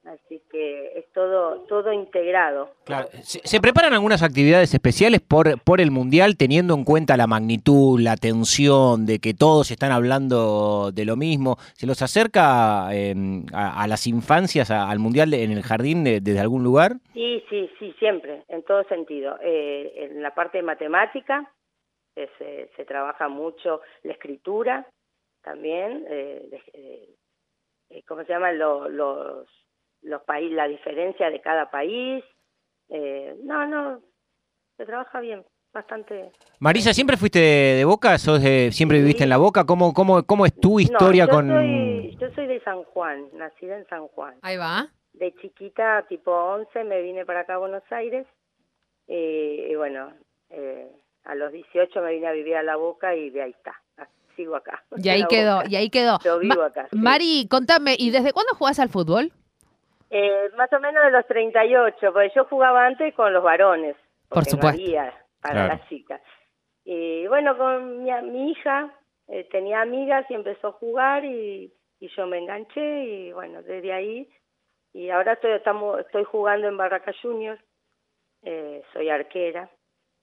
Así 0.05 0.39
que 0.51 0.99
es 0.99 1.11
todo, 1.13 1.61
todo 1.61 1.91
integrado. 1.91 2.69
Claro, 2.83 3.07
¿Se, 3.23 3.39
se 3.43 3.59
preparan 3.59 3.91
algunas 3.91 4.21
actividades 4.21 4.71
especiales 4.71 5.19
por, 5.19 5.59
por 5.63 5.81
el 5.81 5.89
Mundial 5.89 6.37
teniendo 6.37 6.75
en 6.75 6.83
cuenta 6.83 7.17
la 7.17 7.25
magnitud, 7.25 7.99
la 7.99 8.15
tensión 8.15 9.07
de 9.07 9.17
que 9.17 9.33
todos 9.33 9.71
están 9.71 9.91
hablando 9.91 10.91
de 10.93 11.05
lo 11.05 11.15
mismo? 11.15 11.57
¿Se 11.73 11.87
los 11.87 12.03
acerca 12.03 12.89
eh, 12.93 13.15
a, 13.51 13.81
a 13.81 13.87
las 13.87 14.05
infancias 14.05 14.69
a- 14.69 14.91
al 14.91 14.99
Mundial 14.99 15.31
de- 15.31 15.43
en 15.43 15.51
el 15.51 15.63
jardín 15.63 16.03
de- 16.03 16.21
desde 16.21 16.39
algún 16.39 16.63
lugar? 16.63 16.97
Sí, 17.15 17.43
sí, 17.49 17.67
sí, 17.79 17.91
siempre, 17.97 18.43
en 18.49 18.61
todo 18.61 18.83
sentido. 18.83 19.39
Eh, 19.41 20.07
en 20.11 20.21
la 20.21 20.35
parte 20.35 20.59
de 20.59 20.63
matemática 20.63 21.51
eh, 22.15 22.29
se, 22.37 22.69
se 22.75 22.85
trabaja 22.85 23.27
mucho 23.27 23.81
la 24.03 24.13
escritura 24.13 24.87
también, 25.41 26.05
eh, 26.09 26.47
de- 26.49 27.15
eh, 27.89 28.03
¿cómo 28.07 28.23
se 28.23 28.31
llaman 28.33 28.57
Lo- 28.57 28.89
los 28.89 29.47
los 30.01 30.21
países, 30.23 30.55
la 30.55 30.67
diferencia 30.67 31.29
de 31.31 31.41
cada 31.41 31.71
país? 31.71 32.23
Eh, 32.89 33.35
no, 33.43 33.65
no, 33.65 34.01
se 34.77 34.85
trabaja 34.85 35.19
bien, 35.19 35.43
bastante. 35.73 36.31
Marisa, 36.59 36.93
¿siempre 36.93 37.17
fuiste 37.17 37.39
de, 37.39 37.75
de 37.77 37.85
Boca? 37.85 38.17
¿Sos 38.19 38.41
de- 38.41 38.71
¿Siempre 38.71 38.97
Sí. 38.97 39.01
viviste 39.03 39.23
en 39.23 39.29
la 39.29 39.37
Boca? 39.37 39.65
¿Cómo, 39.65 39.93
cómo, 39.93 40.23
cómo 40.23 40.45
es 40.45 40.53
tu 40.59 40.79
historia 40.79 41.25
no, 41.25 41.31
yo 41.31 41.35
con...? 41.37 41.47
Soy, 41.49 42.17
yo 42.21 42.29
soy 42.35 42.45
de 42.47 42.59
San 42.61 42.83
Juan, 42.83 43.29
nacida 43.33 43.77
en 43.77 43.87
San 43.87 44.07
Juan. 44.09 44.35
Ahí 44.43 44.57
va. 44.57 44.87
de 45.13 45.33
chiquita, 45.35 46.05
tipo 46.07 46.31
11, 46.31 46.83
me 46.83 47.01
vine 47.01 47.25
para 47.25 47.39
acá 47.41 47.55
a 47.55 47.59
Buenos 47.59 47.83
Aires 47.91 48.27
y, 49.07 49.15
y 49.71 49.75
bueno, 49.75 50.13
eh, 50.49 50.91
a 51.25 51.35
los 51.35 51.51
18 51.51 52.01
me 52.01 52.13
vine 52.13 52.27
a 52.27 52.31
vivir 52.31 52.55
a 52.55 52.63
La 52.63 52.75
Boca 52.75 53.15
y 53.15 53.29
de 53.29 53.41
ahí 53.43 53.51
está, 53.51 53.79
sigo 54.35 54.55
acá. 54.55 54.83
Y 54.95 55.09
ahí 55.09 55.25
quedó, 55.27 55.57
Boca. 55.57 55.67
y 55.69 55.75
ahí 55.75 55.89
quedó. 55.89 56.17
Yo 56.23 56.39
vivo 56.39 56.55
Ma- 56.61 56.65
acá, 56.67 56.87
sí. 56.89 56.97
Mari, 56.97 57.47
contame, 57.49 57.95
¿y 57.97 58.11
desde 58.11 58.31
cuándo 58.33 58.53
jugás 58.55 58.79
al 58.79 58.89
fútbol? 58.89 59.31
Eh, 60.09 60.49
más 60.55 60.71
o 60.71 60.79
menos 60.79 61.03
de 61.03 61.11
los 61.11 61.25
38, 61.27 61.97
porque 62.13 62.31
yo 62.35 62.45
jugaba 62.45 62.85
antes 62.85 63.13
con 63.15 63.33
los 63.33 63.43
varones, 63.43 63.95
Por 64.29 64.45
supuesto. 64.45 64.77
no 64.79 64.83
había 64.83 65.13
para 65.41 65.53
Claro. 65.53 65.67
las 65.75 65.89
chicas. 65.89 66.21
Y 66.83 67.25
bueno, 67.27 67.57
con 67.57 68.03
mi, 68.03 68.11
mi 68.23 68.51
hija 68.51 68.93
eh, 69.27 69.47
tenía 69.51 69.81
amigas 69.81 70.25
y 70.29 70.35
empezó 70.35 70.67
a 70.67 70.71
jugar 70.73 71.25
y, 71.25 71.73
y 71.99 72.07
yo 72.15 72.27
me 72.27 72.37
enganché 72.37 73.03
y 73.05 73.33
bueno, 73.33 73.63
desde 73.63 73.91
ahí, 73.91 74.29
y 74.93 75.09
ahora 75.09 75.33
estoy, 75.33 75.51
estamos, 75.53 75.99
estoy 75.99 76.23
jugando 76.25 76.67
en 76.67 76.77
Barraca 76.77 77.11
Juniors, 77.21 77.59
eh, 78.43 78.83
soy 78.93 79.09
arquera, 79.09 79.69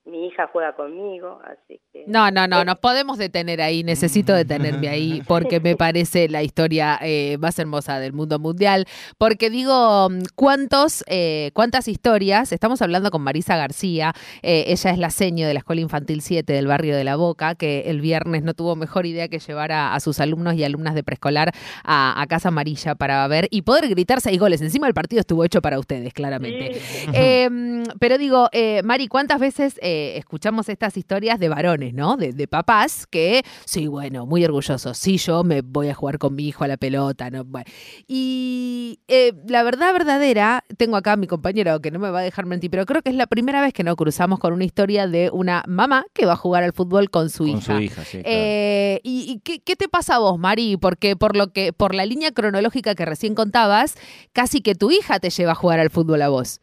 mi 0.04 0.26
hija 0.26 0.48
juega 0.52 0.74
conmigo, 0.74 1.40
así 1.44 1.80
que... 1.92 2.04
No, 2.08 2.32
no, 2.32 2.48
no, 2.48 2.64
nos 2.64 2.78
podemos 2.78 3.18
detener 3.18 3.62
ahí, 3.62 3.84
necesito 3.84 4.34
detenerme 4.34 4.88
ahí 4.88 5.22
porque 5.28 5.60
me 5.60 5.76
parece 5.76 6.28
la 6.28 6.42
historia 6.42 6.98
eh, 7.00 7.38
más 7.38 7.56
hermosa 7.60 8.00
del 8.00 8.12
mundo 8.12 8.40
mundial, 8.40 8.86
porque 9.16 9.48
digo, 9.48 10.08
¿cuántos, 10.34 11.04
eh, 11.06 11.52
cuántas 11.54 11.86
historias? 11.86 12.50
Estamos 12.50 12.82
hablando 12.82 13.12
con 13.12 13.22
Marisa 13.22 13.56
García, 13.56 14.12
eh, 14.42 14.64
ella 14.66 14.90
es 14.90 14.98
la 14.98 15.10
seño 15.10 15.46
de 15.46 15.54
la 15.54 15.60
Escuela 15.60 15.82
Infantil 15.82 16.20
7 16.20 16.52
del 16.52 16.66
barrio 16.66 16.96
de 16.96 17.04
La 17.04 17.14
Boca, 17.14 17.54
que 17.54 17.82
el 17.82 18.00
viernes 18.00 18.42
no 18.42 18.54
tuvo 18.54 18.74
mejor 18.74 19.06
idea 19.06 19.28
que 19.28 19.38
llevar 19.38 19.70
a, 19.70 19.94
a 19.94 20.00
sus 20.00 20.18
alumnos 20.18 20.54
y 20.54 20.64
alumnas 20.64 20.96
de 20.96 21.04
preescolar 21.04 21.52
a, 21.84 22.20
a, 22.20 22.26
Casa 22.26 22.48
Amarilla 22.48 22.96
para 22.96 23.26
ver 23.28 23.46
y 23.50 23.62
poder 23.62 23.88
gritar 23.88 24.20
seis 24.20 24.38
goles. 24.40 24.62
Encima 24.62 24.88
el 24.88 24.94
partido 24.94 25.20
estuvo 25.20 25.44
hecho 25.44 25.62
para 25.62 25.78
ustedes, 25.78 26.12
claramente. 26.12 26.74
Sí. 26.74 27.10
Em, 27.12 27.84
pero 28.00 28.18
digo, 28.18 28.48
Mari, 28.82 29.06
¿cuántas 29.06 29.38
veces 29.38 29.78
eh, 29.92 30.16
escuchamos 30.16 30.68
estas 30.68 30.96
historias 30.96 31.38
de 31.38 31.48
varones, 31.48 31.92
¿no? 31.92 32.16
De, 32.16 32.32
de, 32.32 32.48
papás 32.48 33.06
que, 33.06 33.44
sí, 33.64 33.86
bueno, 33.86 34.26
muy 34.26 34.44
orgullosos. 34.44 34.96
Sí, 34.96 35.18
yo 35.18 35.44
me 35.44 35.60
voy 35.60 35.88
a 35.88 35.94
jugar 35.94 36.18
con 36.18 36.34
mi 36.34 36.48
hijo 36.48 36.64
a 36.64 36.68
la 36.68 36.76
pelota, 36.76 37.30
¿no? 37.30 37.44
Bueno. 37.44 37.66
Y 38.06 39.00
eh, 39.08 39.32
la 39.46 39.62
verdad 39.62 39.92
verdadera, 39.92 40.64
tengo 40.76 40.96
acá 40.96 41.12
a 41.12 41.16
mi 41.16 41.26
compañero 41.26 41.80
que 41.80 41.90
no 41.90 41.98
me 41.98 42.10
va 42.10 42.20
a 42.20 42.22
dejar 42.22 42.46
mentir, 42.46 42.70
pero 42.70 42.86
creo 42.86 43.02
que 43.02 43.10
es 43.10 43.16
la 43.16 43.26
primera 43.26 43.60
vez 43.60 43.72
que 43.72 43.84
nos 43.84 43.96
cruzamos 43.96 44.38
con 44.38 44.52
una 44.52 44.64
historia 44.64 45.06
de 45.06 45.30
una 45.30 45.62
mamá 45.66 46.06
que 46.14 46.26
va 46.26 46.32
a 46.32 46.36
jugar 46.36 46.62
al 46.62 46.72
fútbol 46.72 47.10
con 47.10 47.28
su 47.28 47.44
con 47.44 47.58
hija. 47.58 47.76
Su 47.76 47.82
hija 47.82 48.04
sí, 48.04 48.18
claro. 48.18 48.28
eh, 48.28 49.00
¿Y, 49.02 49.30
y 49.30 49.40
qué, 49.40 49.60
qué, 49.60 49.76
te 49.76 49.88
pasa 49.88 50.16
a 50.16 50.18
vos, 50.18 50.38
Mari? 50.38 50.76
Porque 50.76 51.16
por 51.16 51.36
lo 51.36 51.52
que, 51.52 51.72
por 51.72 51.94
la 51.94 52.06
línea 52.06 52.32
cronológica 52.32 52.94
que 52.94 53.04
recién 53.04 53.34
contabas, 53.34 53.96
casi 54.32 54.60
que 54.62 54.74
tu 54.74 54.90
hija 54.90 55.20
te 55.20 55.30
lleva 55.30 55.52
a 55.52 55.54
jugar 55.54 55.80
al 55.80 55.90
fútbol 55.90 56.22
a 56.22 56.28
vos. 56.28 56.60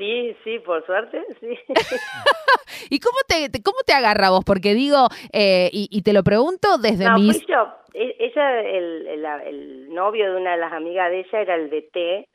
Sí, 0.00 0.34
sí, 0.44 0.58
por 0.60 0.84
suerte, 0.86 1.22
sí. 1.40 1.58
¿Y 2.90 3.00
cómo 3.00 3.18
te, 3.28 3.50
te, 3.50 3.62
cómo 3.62 3.80
te 3.84 3.92
agarra 3.92 4.30
vos? 4.30 4.42
Porque 4.46 4.72
digo, 4.72 5.08
eh, 5.30 5.68
y, 5.74 5.88
y, 5.90 6.00
te 6.00 6.14
lo 6.14 6.22
pregunto 6.22 6.78
desde 6.78 7.04
no, 7.04 7.18
mis... 7.18 7.44
Fui 7.44 7.54
yo. 7.54 7.68
E, 7.92 8.16
ella, 8.18 8.60
el, 8.62 9.06
el, 9.06 9.24
el, 9.26 9.94
novio 9.94 10.32
de 10.32 10.40
una 10.40 10.52
de 10.52 10.56
las 10.56 10.72
amigas 10.72 11.10
de 11.10 11.20
ella 11.20 11.40
era 11.42 11.54
el 11.54 11.68
DT, 11.68 12.26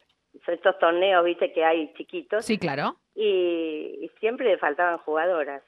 son 0.45 0.53
estos 0.53 0.77
torneos, 0.77 1.25
viste, 1.25 1.51
que 1.53 1.65
hay 1.65 1.91
chiquitos. 1.95 2.45
Sí, 2.45 2.59
claro. 2.59 2.97
Y, 3.15 3.97
y 3.99 4.11
siempre 4.19 4.45
le 4.47 4.59
faltaban 4.59 4.99
jugadoras. 4.99 5.63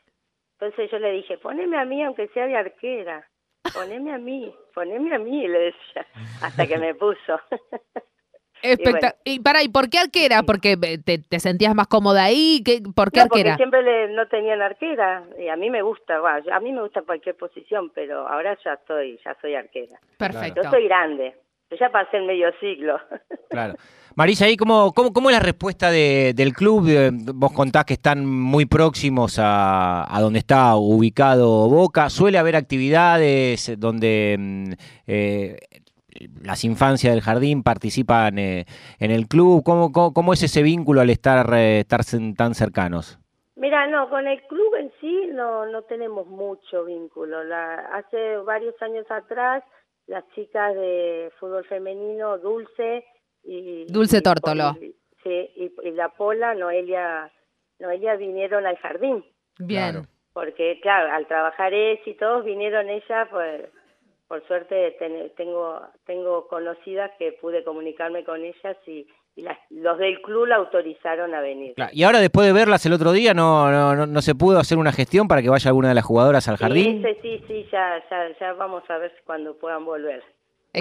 Entonces 0.59 0.91
yo 0.91 0.99
le 0.99 1.13
dije, 1.13 1.39
poneme 1.39 1.79
a 1.79 1.85
mí 1.85 2.03
aunque 2.03 2.27
sea 2.27 2.45
de 2.45 2.57
arquera, 2.57 3.27
poneme 3.73 4.13
a 4.13 4.19
mí, 4.19 4.53
poneme 4.75 5.15
a 5.15 5.19
mí, 5.19 5.47
le 5.47 5.59
decía, 5.59 6.05
hasta 6.43 6.67
que 6.67 6.77
me 6.77 6.93
puso. 6.93 7.39
Espectac 8.61 9.17
y, 9.23 9.29
bueno. 9.29 9.39
y, 9.39 9.39
para, 9.39 9.63
¿y 9.63 9.69
por 9.69 9.89
qué 9.89 9.99
arquera? 9.99 10.43
¿Porque 10.43 10.77
te, 10.77 11.19
te 11.19 11.39
sentías 11.39 11.75
más 11.75 11.87
cómoda 11.87 12.23
ahí? 12.23 12.61
¿Qué, 12.65 12.81
¿Por 12.95 13.11
qué 13.11 13.19
no, 13.19 13.23
arquera? 13.25 13.51
Porque 13.51 13.63
siempre 13.63 13.83
le, 13.83 14.13
no 14.13 14.27
tenían 14.27 14.61
arquera. 14.61 15.23
Y 15.39 15.47
a 15.47 15.55
mí 15.55 15.69
me 15.69 15.81
gusta, 15.81 16.19
bueno, 16.19 16.43
a 16.51 16.59
mí 16.59 16.71
me 16.71 16.81
gusta 16.81 17.01
cualquier 17.01 17.35
posición, 17.35 17.91
pero 17.93 18.27
ahora 18.27 18.57
ya 18.63 18.73
estoy, 18.73 19.19
ya 19.23 19.35
soy 19.41 19.55
arquera. 19.55 19.99
Perfecto. 20.17 20.63
Yo 20.63 20.69
soy 20.69 20.85
grande. 20.85 21.35
Yo 21.69 21.77
ya 21.77 21.89
pasé 21.89 22.17
el 22.17 22.25
medio 22.25 22.51
siglo. 22.59 22.99
Claro. 23.49 23.75
Marisa, 24.15 24.49
¿y 24.49 24.57
cómo, 24.57 24.91
cómo, 24.93 25.13
cómo 25.13 25.29
es 25.29 25.35
la 25.35 25.41
respuesta 25.41 25.89
de, 25.89 26.33
del 26.35 26.51
club? 26.51 26.89
Vos 27.35 27.53
contás 27.53 27.85
que 27.85 27.93
están 27.93 28.25
muy 28.25 28.65
próximos 28.65 29.39
a, 29.39 30.05
a 30.13 30.21
donde 30.21 30.39
está 30.39 30.75
ubicado 30.75 31.69
Boca. 31.69 32.09
¿Suele 32.09 32.37
haber 32.37 32.55
actividades 32.55 33.79
donde 33.79 34.75
eh, 35.05 35.57
las 36.41 36.63
infancias 36.63 37.13
del 37.13 37.21
jardín 37.21 37.63
participan 37.63 38.37
eh, 38.39 38.65
en 38.99 39.11
el 39.11 39.27
club? 39.27 39.63
¿Cómo, 39.63 39.91
cómo, 39.91 40.13
cómo 40.13 40.33
es 40.33 40.43
ese 40.43 40.61
vínculo 40.61 41.01
al 41.01 41.09
estar, 41.09 41.53
eh, 41.53 41.79
estar 41.79 42.01
tan 42.35 42.55
cercanos? 42.55 43.19
Mira, 43.55 43.87
no, 43.87 44.09
con 44.09 44.27
el 44.27 44.41
club 44.43 44.75
en 44.75 44.91
sí 45.01 45.29
no, 45.33 45.65
no 45.65 45.81
tenemos 45.83 46.27
mucho 46.27 46.85
vínculo. 46.85 47.43
La, 47.43 47.75
hace 47.93 48.37
varios 48.37 48.79
años 48.81 49.05
atrás, 49.09 49.63
las 50.05 50.23
chicas 50.35 50.75
de 50.75 51.31
fútbol 51.39 51.65
femenino, 51.65 52.37
Dulce 52.37 53.03
y... 53.43 53.85
Dulce 53.91 54.21
Tórtolo. 54.21 54.75
Y, 54.79 54.95
sí, 55.23 55.49
y, 55.55 55.71
y, 55.83 55.91
la 55.91 56.09
Pola, 56.09 56.53
Noelia, 56.53 57.31
Noelia 57.79 58.15
vinieron 58.15 58.67
al 58.67 58.77
jardín. 58.77 59.25
Bien. 59.57 59.91
Claro. 59.91 60.07
Porque, 60.33 60.79
claro, 60.81 61.11
al 61.11 61.25
trabajar 61.25 61.73
es 61.73 61.99
y 62.05 62.13
todos 62.13 62.45
vinieron 62.45 62.89
ella, 62.89 63.27
pues 63.31 63.69
por 64.27 64.45
suerte 64.47 64.95
ten, 64.99 65.31
tengo 65.35 65.81
tengo 66.05 66.47
conocidas 66.47 67.11
que 67.17 67.31
pude 67.33 67.63
comunicarme 67.63 68.23
con 68.23 68.43
ellas 68.43 68.77
y, 68.85 69.07
y 69.35 69.41
las, 69.41 69.57
los 69.69 69.97
del 69.97 70.21
club 70.21 70.47
la 70.47 70.55
autorizaron 70.57 71.33
a 71.33 71.41
venir. 71.41 71.75
Claro. 71.75 71.91
Y 71.93 72.03
ahora 72.03 72.19
después 72.19 72.45
de 72.47 72.53
verlas 72.53 72.85
el 72.85 72.93
otro 72.93 73.11
día, 73.11 73.33
¿no, 73.33 73.71
no, 73.71 73.95
no, 73.95 74.05
no 74.05 74.21
se 74.21 74.35
pudo 74.35 74.59
hacer 74.59 74.77
una 74.77 74.91
gestión 74.91 75.27
para 75.27 75.41
que 75.41 75.49
vaya 75.49 75.69
alguna 75.69 75.89
de 75.89 75.95
las 75.95 76.05
jugadoras 76.05 76.47
al 76.47 76.57
jardín? 76.57 77.03
Sí, 77.03 77.17
sí, 77.21 77.43
sí, 77.47 77.67
ya, 77.71 78.03
ya, 78.09 78.37
ya 78.39 78.53
vamos 78.53 78.83
a 78.89 78.97
ver 78.97 79.13
cuando 79.25 79.57
puedan 79.57 79.85
volver. 79.85 80.23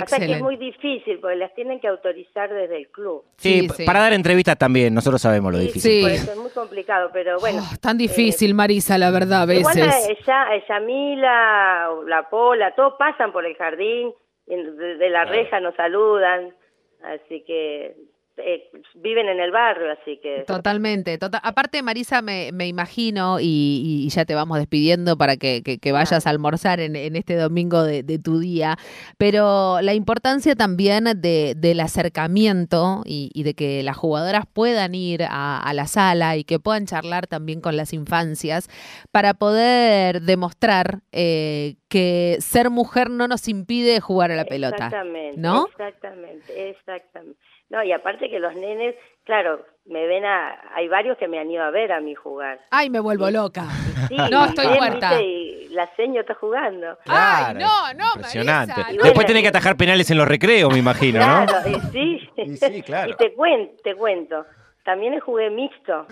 Hasta 0.03 0.19
que 0.19 0.33
es 0.33 0.43
muy 0.43 0.57
difícil 0.57 1.19
porque 1.21 1.37
las 1.37 1.55
tienen 1.55 1.81
que 1.81 1.89
autorizar 1.89 2.53
desde 2.53 2.77
el 2.77 2.89
club. 2.89 3.25
Sí, 3.37 3.61
sí, 3.61 3.69
sí. 3.69 3.85
para 3.85 4.01
dar 4.01 4.13
entrevistas 4.13 4.57
también, 4.59 4.95
nosotros 4.95 5.21
sabemos 5.21 5.53
lo 5.53 5.59
sí, 5.59 5.67
difícil. 5.67 5.91
Sí, 5.91 6.03
por 6.03 6.11
eso 6.11 6.33
es 6.33 6.39
muy 6.39 6.51
complicado, 6.51 7.11
pero 7.13 7.39
bueno. 7.39 7.63
Oh, 7.63 7.77
tan 7.81 7.99
difícil, 7.99 8.51
eh, 8.51 8.55
Marisa, 8.55 8.99
la 8.99 9.11
verdad, 9.11 9.43
a 9.43 9.47
veces. 9.47 9.77
Igual 9.77 9.93
ella, 10.09 10.67
Yamila, 10.69 11.89
la 12.07 12.29
Pola, 12.29 12.75
todos 12.75 12.95
pasan 12.99 13.33
por 13.33 13.45
el 13.45 13.55
jardín, 13.57 14.13
de, 14.47 14.97
de 14.97 15.11
la 15.11 15.25
reja 15.25 15.61
nos 15.61 15.75
saludan, 15.75 16.55
así 17.03 17.43
que 17.47 17.97
eh, 18.39 18.71
viven 18.95 19.29
en 19.29 19.41
el 19.41 19.51
barrio, 19.51 19.91
así 19.93 20.19
que... 20.23 20.45
Totalmente. 20.47 21.17
Total. 21.17 21.41
Aparte, 21.43 21.83
Marisa, 21.83 22.21
me, 22.21 22.51
me 22.53 22.67
imagino, 22.67 23.41
y, 23.41 24.05
y, 24.05 24.09
ya 24.11 24.25
te 24.27 24.35
vamos 24.35 24.59
despidiendo 24.59 25.17
para 25.17 25.37
que, 25.37 25.63
que, 25.63 25.79
que 25.79 25.93
vayas 25.93 26.27
a 26.27 26.31
almorzar 26.31 26.81
en, 26.81 26.97
en 26.97 27.17
este 27.17 27.37
domingo 27.37 27.83
de, 27.83 28.03
de, 28.03 28.19
tu 28.19 28.39
día, 28.39 28.77
pero 29.17 29.81
la 29.81 29.95
importancia 29.95 30.55
también 30.55 31.05
de, 31.17 31.55
del 31.57 31.81
acercamiento 31.81 33.03
y, 33.07 33.31
y, 33.33 33.43
de 33.43 33.55
que 33.55 33.83
las 33.83 33.97
jugadoras 33.97 34.45
puedan 34.53 34.95
ir 34.95 35.23
a, 35.23 35.59
a, 35.59 35.73
la 35.73 35.87
sala 35.87 36.37
y 36.37 36.45
que 36.45 36.59
puedan 36.59 36.87
charlar 36.87 37.27
también 37.27 37.61
con 37.61 37.77
las 37.77 37.93
infancias 37.93 38.69
para 39.13 39.35
poder 39.35 40.21
demostrar 40.23 41.01
eh, 41.13 41.77
que 41.89 42.37
ser 42.41 42.69
mujer 42.69 43.09
no 43.11 43.29
nos 43.29 43.49
impide 43.49 44.01
jugar 44.01 44.31
a 44.31 44.37
la 44.37 44.45
pelota. 44.45 44.87
Exactamente, 44.87 45.41
¿no? 45.41 45.67
exactamente, 45.67 46.71
exactamente. 46.71 47.39
No, 47.69 47.83
y 47.83 47.93
aparte 47.93 48.31
que 48.31 48.39
los 48.39 48.55
nenes, 48.55 48.95
claro, 49.25 49.65
me 49.87 50.07
ven 50.07 50.25
a... 50.25 50.57
Hay 50.75 50.89
varios 50.89 51.19
que 51.19 51.27
me 51.27 51.39
han 51.39 51.51
ido 51.51 51.65
a 51.65 51.71
ver 51.71 51.93
a 51.93 52.01
mí 52.01 52.15
jugar. 52.15 52.61
¡Ay, 52.71 52.91
me 52.91 53.01
vuelvo 53.01 53.31
loca! 53.31 53.65
Sí, 54.09 54.17
no, 54.31 54.45
estoy 54.45 54.69
muerta. 54.69 55.21
Y 55.21 55.69
la 55.71 55.89
seño 55.97 56.21
está 56.21 56.35
jugando. 56.35 56.97
Claro, 57.05 57.47
¡Ay, 57.49 57.55
no, 57.55 57.95
no, 57.95 58.05
Impresionante. 58.15 58.73
Marisa, 58.73 58.93
Después 58.93 59.15
bueno, 59.15 59.27
tenés 59.27 59.43
que 59.43 59.49
atajar 59.49 59.77
penales 59.77 60.11
en 60.11 60.19
los 60.19 60.29
recreos, 60.29 60.73
me 60.73 60.79
imagino, 60.79 61.19
claro, 61.19 61.61
¿no? 61.65 61.69
Y 61.69 61.81
sí. 61.91 62.31
Y 62.37 62.57
sí, 62.57 62.83
claro. 62.87 63.11
Y 63.11 63.15
te, 63.15 63.35
cuen 63.35 63.73
te 63.83 63.95
cuento, 63.95 64.47
también 64.85 65.19
jugué 65.21 65.51
mixto. 65.51 66.07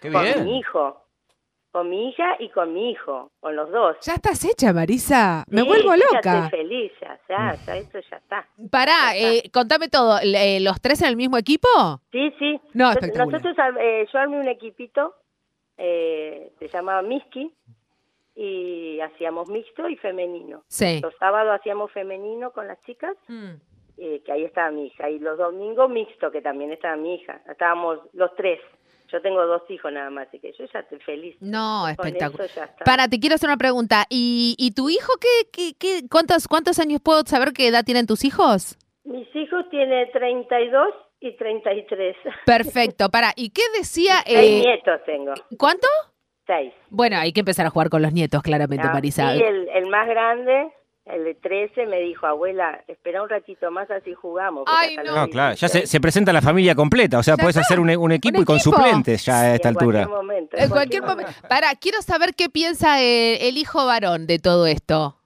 Qué 0.00 0.10
con 0.10 0.22
bien. 0.22 0.44
mi 0.44 0.58
hijo 0.58 1.04
con 1.70 1.88
mi 1.88 2.08
hija 2.08 2.36
y 2.38 2.48
con 2.50 2.72
mi 2.72 2.90
hijo, 2.90 3.30
con 3.40 3.54
los 3.54 3.70
dos. 3.70 3.96
Ya 4.02 4.14
estás 4.14 4.44
hecha, 4.44 4.72
Marisa. 4.72 5.44
Me 5.48 5.62
sí, 5.62 5.66
vuelvo 5.68 5.94
ya 5.94 5.96
loca. 5.96 6.44
Estoy 6.46 6.60
feliz, 6.60 6.92
ya, 7.00 7.20
ya, 7.28 7.54
ya 7.66 7.76
eso 7.76 8.00
ya 8.10 8.16
está. 8.16 8.48
Pará, 8.70 9.14
ya 9.14 9.30
está. 9.32 9.46
Eh, 9.46 9.50
contame 9.52 9.88
todo. 9.88 10.18
Eh, 10.22 10.60
¿Los 10.60 10.80
tres 10.80 11.02
en 11.02 11.08
el 11.08 11.16
mismo 11.16 11.36
equipo? 11.36 11.68
Sí, 12.12 12.32
sí. 12.38 12.60
No, 12.74 12.92
Nosotros, 12.92 13.56
eh, 13.80 14.06
yo 14.12 14.18
armé 14.18 14.40
un 14.40 14.48
equipito, 14.48 15.14
eh, 15.78 16.52
se 16.58 16.68
llamaba 16.68 17.02
Miski, 17.02 17.52
y 18.34 19.00
hacíamos 19.00 19.48
mixto 19.48 19.88
y 19.88 19.96
femenino. 19.96 20.62
Sí. 20.66 21.00
Los 21.02 21.14
sábados 21.18 21.58
hacíamos 21.60 21.92
femenino 21.92 22.52
con 22.52 22.66
las 22.66 22.80
chicas. 22.82 23.16
Mm. 23.28 23.54
Eh, 24.02 24.22
que 24.24 24.32
ahí 24.32 24.44
estaba 24.44 24.70
mi 24.70 24.86
hija, 24.86 25.10
y 25.10 25.18
los 25.18 25.36
domingos 25.36 25.90
mixto, 25.90 26.30
que 26.30 26.40
también 26.40 26.72
estaba 26.72 26.96
mi 26.96 27.16
hija. 27.16 27.42
Estábamos 27.46 27.98
los 28.14 28.34
tres. 28.34 28.58
Yo 29.10 29.20
tengo 29.20 29.44
dos 29.46 29.62
hijos 29.68 29.92
nada 29.92 30.10
más, 30.10 30.28
así 30.28 30.38
que 30.38 30.52
yo 30.52 30.64
ya 30.72 30.80
estoy 30.80 31.00
feliz. 31.00 31.36
No, 31.40 31.88
espectacular. 31.88 32.48
Para, 32.84 33.08
te 33.08 33.18
quiero 33.18 33.34
hacer 33.34 33.48
una 33.48 33.56
pregunta. 33.56 34.06
¿Y, 34.08 34.54
y 34.58 34.72
tu 34.72 34.88
hijo 34.88 35.12
qué, 35.20 35.48
qué, 35.52 35.72
qué, 35.78 36.08
cuántos, 36.08 36.46
cuántos 36.46 36.78
años 36.78 37.00
puedo 37.02 37.22
saber 37.26 37.52
qué 37.52 37.68
edad 37.68 37.84
tienen 37.84 38.06
tus 38.06 38.24
hijos? 38.24 38.78
Mis 39.04 39.34
hijos 39.34 39.68
tienen 39.70 40.10
32 40.12 40.88
y 41.20 41.36
33. 41.36 42.16
Perfecto. 42.46 43.08
Para, 43.10 43.32
¿y 43.36 43.50
qué 43.50 43.62
decía? 43.76 44.14
Seis 44.26 44.64
eh, 44.64 44.66
nietos 44.66 45.00
tengo. 45.04 45.34
¿Cuánto? 45.58 45.86
Seis. 46.46 46.72
Bueno, 46.88 47.16
hay 47.18 47.32
que 47.32 47.40
empezar 47.40 47.66
a 47.66 47.70
jugar 47.70 47.90
con 47.90 48.02
los 48.02 48.12
nietos, 48.12 48.42
claramente, 48.42 48.86
no, 48.86 48.92
Marisa. 48.92 49.32
Sí, 49.32 49.42
el, 49.42 49.68
el 49.68 49.86
más 49.86 50.08
grande 50.08 50.72
el 51.06 51.24
de 51.24 51.34
13 51.34 51.86
me 51.86 52.00
dijo, 52.00 52.26
abuela, 52.26 52.82
espera 52.86 53.22
un 53.22 53.28
ratito 53.28 53.70
más 53.70 53.90
así 53.90 54.14
jugamos. 54.14 54.64
Ay, 54.66 54.96
no. 54.96 55.14
no 55.14 55.28
claro, 55.28 55.54
ya 55.54 55.68
se, 55.68 55.86
se, 55.86 56.00
presenta 56.00 56.32
la 56.32 56.42
familia 56.42 56.74
completa, 56.74 57.18
o 57.18 57.22
sea, 57.22 57.36
puedes 57.36 57.56
hacer 57.56 57.80
un, 57.80 57.90
un, 57.96 58.12
equipo 58.12 58.38
¿Un 58.38 58.42
y 58.42 58.46
con 58.46 58.56
equipo? 58.56 58.76
suplentes 58.76 59.24
ya 59.24 59.40
a 59.40 59.54
esta 59.54 59.68
en 59.68 59.76
altura. 59.76 60.06
Cualquier 60.06 60.16
momento, 60.16 60.56
en, 60.56 60.68
cualquier, 60.68 61.02
cualquier 61.02 61.02
momento. 61.02 61.48
Para, 61.48 61.74
quiero 61.74 62.02
saber 62.02 62.34
qué 62.34 62.48
piensa 62.48 63.00
el, 63.00 63.40
el, 63.40 63.56
hijo 63.56 63.84
varón 63.86 64.26
de 64.26 64.38
todo 64.38 64.66
esto. 64.66 65.16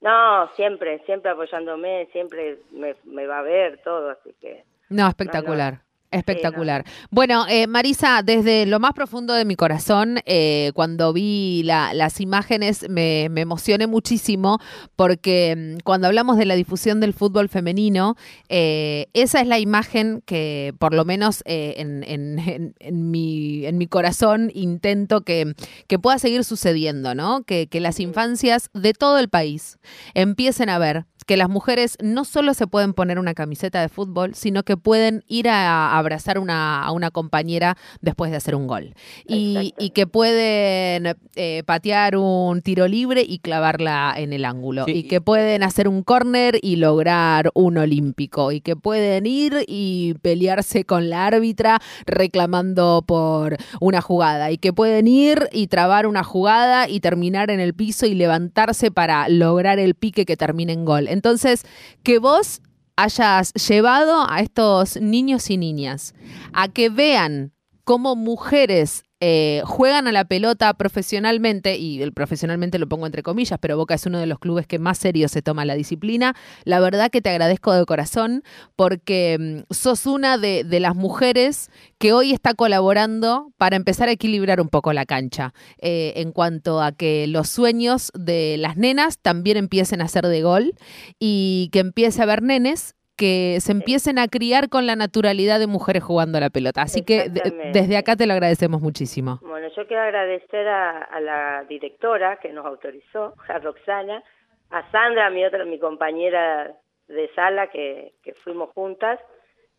No, 0.00 0.48
siempre, 0.54 1.02
siempre 1.06 1.32
apoyándome, 1.32 2.08
siempre 2.12 2.58
me, 2.70 2.94
me 3.04 3.26
va 3.26 3.40
a 3.40 3.42
ver 3.42 3.80
todo, 3.82 4.10
así 4.10 4.34
que... 4.40 4.64
No, 4.88 5.08
espectacular. 5.08 5.72
No, 5.74 5.78
no. 5.80 5.87
Espectacular. 6.10 6.84
Bueno, 7.10 7.44
eh, 7.48 7.66
Marisa, 7.66 8.22
desde 8.24 8.64
lo 8.64 8.80
más 8.80 8.92
profundo 8.94 9.34
de 9.34 9.44
mi 9.44 9.56
corazón, 9.56 10.20
eh, 10.24 10.72
cuando 10.74 11.12
vi 11.12 11.62
la- 11.64 11.92
las 11.92 12.20
imágenes 12.22 12.86
me, 12.88 13.28
me 13.30 13.42
emocioné 13.42 13.86
muchísimo 13.86 14.58
porque 14.96 15.54
mm, 15.76 15.80
cuando 15.84 16.06
hablamos 16.06 16.38
de 16.38 16.46
la 16.46 16.54
difusión 16.54 17.00
del 17.00 17.12
fútbol 17.12 17.50
femenino, 17.50 18.16
eh, 18.48 19.08
esa 19.12 19.40
es 19.42 19.46
la 19.48 19.58
imagen 19.58 20.22
que 20.24 20.72
por 20.78 20.94
lo 20.94 21.04
menos 21.04 21.42
eh, 21.44 21.74
en, 21.76 22.02
en- 22.04 22.38
en- 22.38 22.74
en 22.80 23.10
mi, 23.10 23.66
en 23.66 23.76
mi 23.76 23.86
corazón 23.86 24.50
intento 24.54 25.20
que, 25.22 25.54
que 25.88 25.98
pueda 25.98 26.18
seguir 26.18 26.42
sucediendo, 26.44 27.14
¿no? 27.14 27.42
Que, 27.42 27.66
que 27.66 27.80
las 27.80 28.00
infancias 28.00 28.70
de 28.72 28.94
todo 28.94 29.18
el 29.18 29.28
país 29.28 29.78
empiecen 30.14 30.70
a 30.70 30.78
ver 30.78 31.04
que 31.28 31.36
las 31.36 31.50
mujeres 31.50 31.98
no 32.02 32.24
solo 32.24 32.54
se 32.54 32.66
pueden 32.66 32.94
poner 32.94 33.18
una 33.18 33.34
camiseta 33.34 33.82
de 33.82 33.90
fútbol, 33.90 34.34
sino 34.34 34.62
que 34.62 34.78
pueden 34.78 35.24
ir 35.28 35.50
a 35.50 35.98
abrazar 35.98 36.38
una, 36.38 36.82
a 36.82 36.90
una 36.90 37.10
compañera 37.10 37.76
después 38.00 38.30
de 38.30 38.38
hacer 38.38 38.54
un 38.54 38.66
gol. 38.66 38.94
Y, 39.26 39.74
que 39.94 40.06
pueden 40.06 41.18
eh, 41.36 41.62
patear 41.66 42.16
un 42.16 42.62
tiro 42.62 42.88
libre 42.88 43.26
y 43.28 43.40
clavarla 43.40 44.14
en 44.16 44.32
el 44.32 44.46
ángulo. 44.46 44.86
Sí. 44.86 44.92
Y 44.92 45.02
que 45.02 45.20
pueden 45.20 45.62
hacer 45.62 45.86
un 45.86 46.02
córner 46.02 46.58
y 46.62 46.76
lograr 46.76 47.50
un 47.52 47.76
olímpico. 47.76 48.50
Y 48.50 48.62
que 48.62 48.74
pueden 48.74 49.26
ir 49.26 49.64
y 49.66 50.14
pelearse 50.22 50.84
con 50.84 51.10
la 51.10 51.26
árbitra 51.26 51.78
reclamando 52.06 53.04
por 53.06 53.58
una 53.80 54.00
jugada. 54.00 54.50
Y 54.50 54.56
que 54.56 54.72
pueden 54.72 55.06
ir 55.06 55.46
y 55.52 55.66
trabar 55.66 56.06
una 56.06 56.24
jugada 56.24 56.88
y 56.88 57.00
terminar 57.00 57.50
en 57.50 57.60
el 57.60 57.74
piso 57.74 58.06
y 58.06 58.14
levantarse 58.14 58.90
para 58.90 59.28
lograr 59.28 59.78
el 59.78 59.94
pique 59.94 60.24
que 60.24 60.38
termine 60.38 60.72
en 60.72 60.86
gol. 60.86 61.06
Entonces, 61.18 61.66
que 62.04 62.20
vos 62.20 62.62
hayas 62.94 63.52
llevado 63.54 64.24
a 64.30 64.38
estos 64.40 65.00
niños 65.00 65.50
y 65.50 65.56
niñas 65.56 66.14
a 66.52 66.68
que 66.68 66.90
vean 66.90 67.52
cómo 67.82 68.14
mujeres 68.14 69.02
eh, 69.20 69.62
juegan 69.64 70.06
a 70.06 70.12
la 70.12 70.24
pelota 70.24 70.72
profesionalmente, 70.74 71.76
y 71.76 72.00
el 72.02 72.12
profesionalmente 72.12 72.78
lo 72.78 72.88
pongo 72.88 73.06
entre 73.06 73.22
comillas, 73.22 73.58
pero 73.60 73.76
Boca 73.76 73.94
es 73.94 74.06
uno 74.06 74.18
de 74.18 74.26
los 74.26 74.38
clubes 74.38 74.66
que 74.66 74.78
más 74.78 74.98
serio 74.98 75.28
se 75.28 75.42
toma 75.42 75.64
la 75.64 75.74
disciplina. 75.74 76.34
La 76.64 76.78
verdad 76.80 77.10
que 77.10 77.20
te 77.20 77.30
agradezco 77.30 77.72
de 77.72 77.84
corazón 77.84 78.44
porque 78.76 79.64
mm, 79.68 79.72
sos 79.72 80.06
una 80.06 80.38
de, 80.38 80.64
las 80.78 80.94
mujeres 80.94 81.70
que 81.98 82.12
hoy 82.12 82.32
está 82.32 82.54
colaborando 82.54 83.52
para 83.56 83.74
empezar 83.74 84.08
a 84.08 84.12
equilibrar 84.12 84.60
un 84.60 84.68
poco 84.68 84.92
la 84.92 85.06
cancha 85.06 85.52
eh, 85.78 86.12
en 86.16 86.30
cuanto 86.30 86.80
a 86.80 86.92
que 86.92 87.26
los 87.26 87.48
sueños 87.48 88.12
de 88.14 88.56
las 88.58 88.76
nenas 88.76 89.18
también 89.18 89.56
empiecen 89.56 90.00
a 90.00 90.08
ser 90.08 90.26
de 90.26 90.42
gol 90.42 90.74
y 91.18 91.68
que 91.72 91.80
empiece 91.80 92.20
a 92.20 92.24
haber 92.24 92.42
nenes 92.42 92.94
que 93.18 93.58
se 93.60 93.72
empiecen 93.72 94.18
a 94.18 94.28
criar 94.28 94.68
con 94.70 94.86
la 94.86 94.96
naturalidad 94.96 95.58
de 95.58 95.66
mujeres 95.66 96.02
jugando 96.02 96.38
a 96.38 96.40
la 96.40 96.48
pelota. 96.50 96.80
Así 96.82 97.02
que 97.02 97.28
de- 97.28 97.70
desde 97.74 97.96
acá 97.98 98.16
te 98.16 98.26
lo 98.26 98.32
agradecemos 98.32 98.80
muchísimo. 98.80 99.40
Bueno, 99.42 99.66
yo 99.76 99.86
quiero 99.86 100.02
agradecer 100.04 100.66
a, 100.68 101.02
a 101.02 101.20
la 101.20 101.64
directora 101.68 102.38
que 102.40 102.52
nos 102.52 102.64
autorizó, 102.64 103.34
a 103.48 103.58
Roxana, 103.58 104.22
a 104.70 104.90
Sandra, 104.90 105.28
mi 105.30 105.44
otra, 105.44 105.64
mi 105.64 105.78
compañera 105.78 106.72
de 107.08 107.28
sala 107.34 107.66
que, 107.68 108.14
que 108.22 108.32
fuimos 108.34 108.70
juntas, 108.74 109.18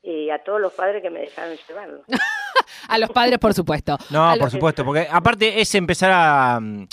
y 0.01 0.29
a 0.29 0.39
todos 0.43 0.61
los 0.61 0.73
padres 0.73 1.01
que 1.01 1.09
me 1.09 1.21
dejaron 1.21 1.55
llevarlo. 1.67 2.03
A 2.87 2.97
los 2.97 3.09
padres, 3.11 3.37
por 3.37 3.53
supuesto. 3.53 3.97
No, 4.09 4.29
A 4.31 4.35
por 4.35 4.49
supuesto, 4.49 4.83
porque 4.83 5.05
aparte 5.11 5.59
es 5.61 5.75
empezar 5.75 6.11
a, 6.13 6.59
mm, 6.59 6.87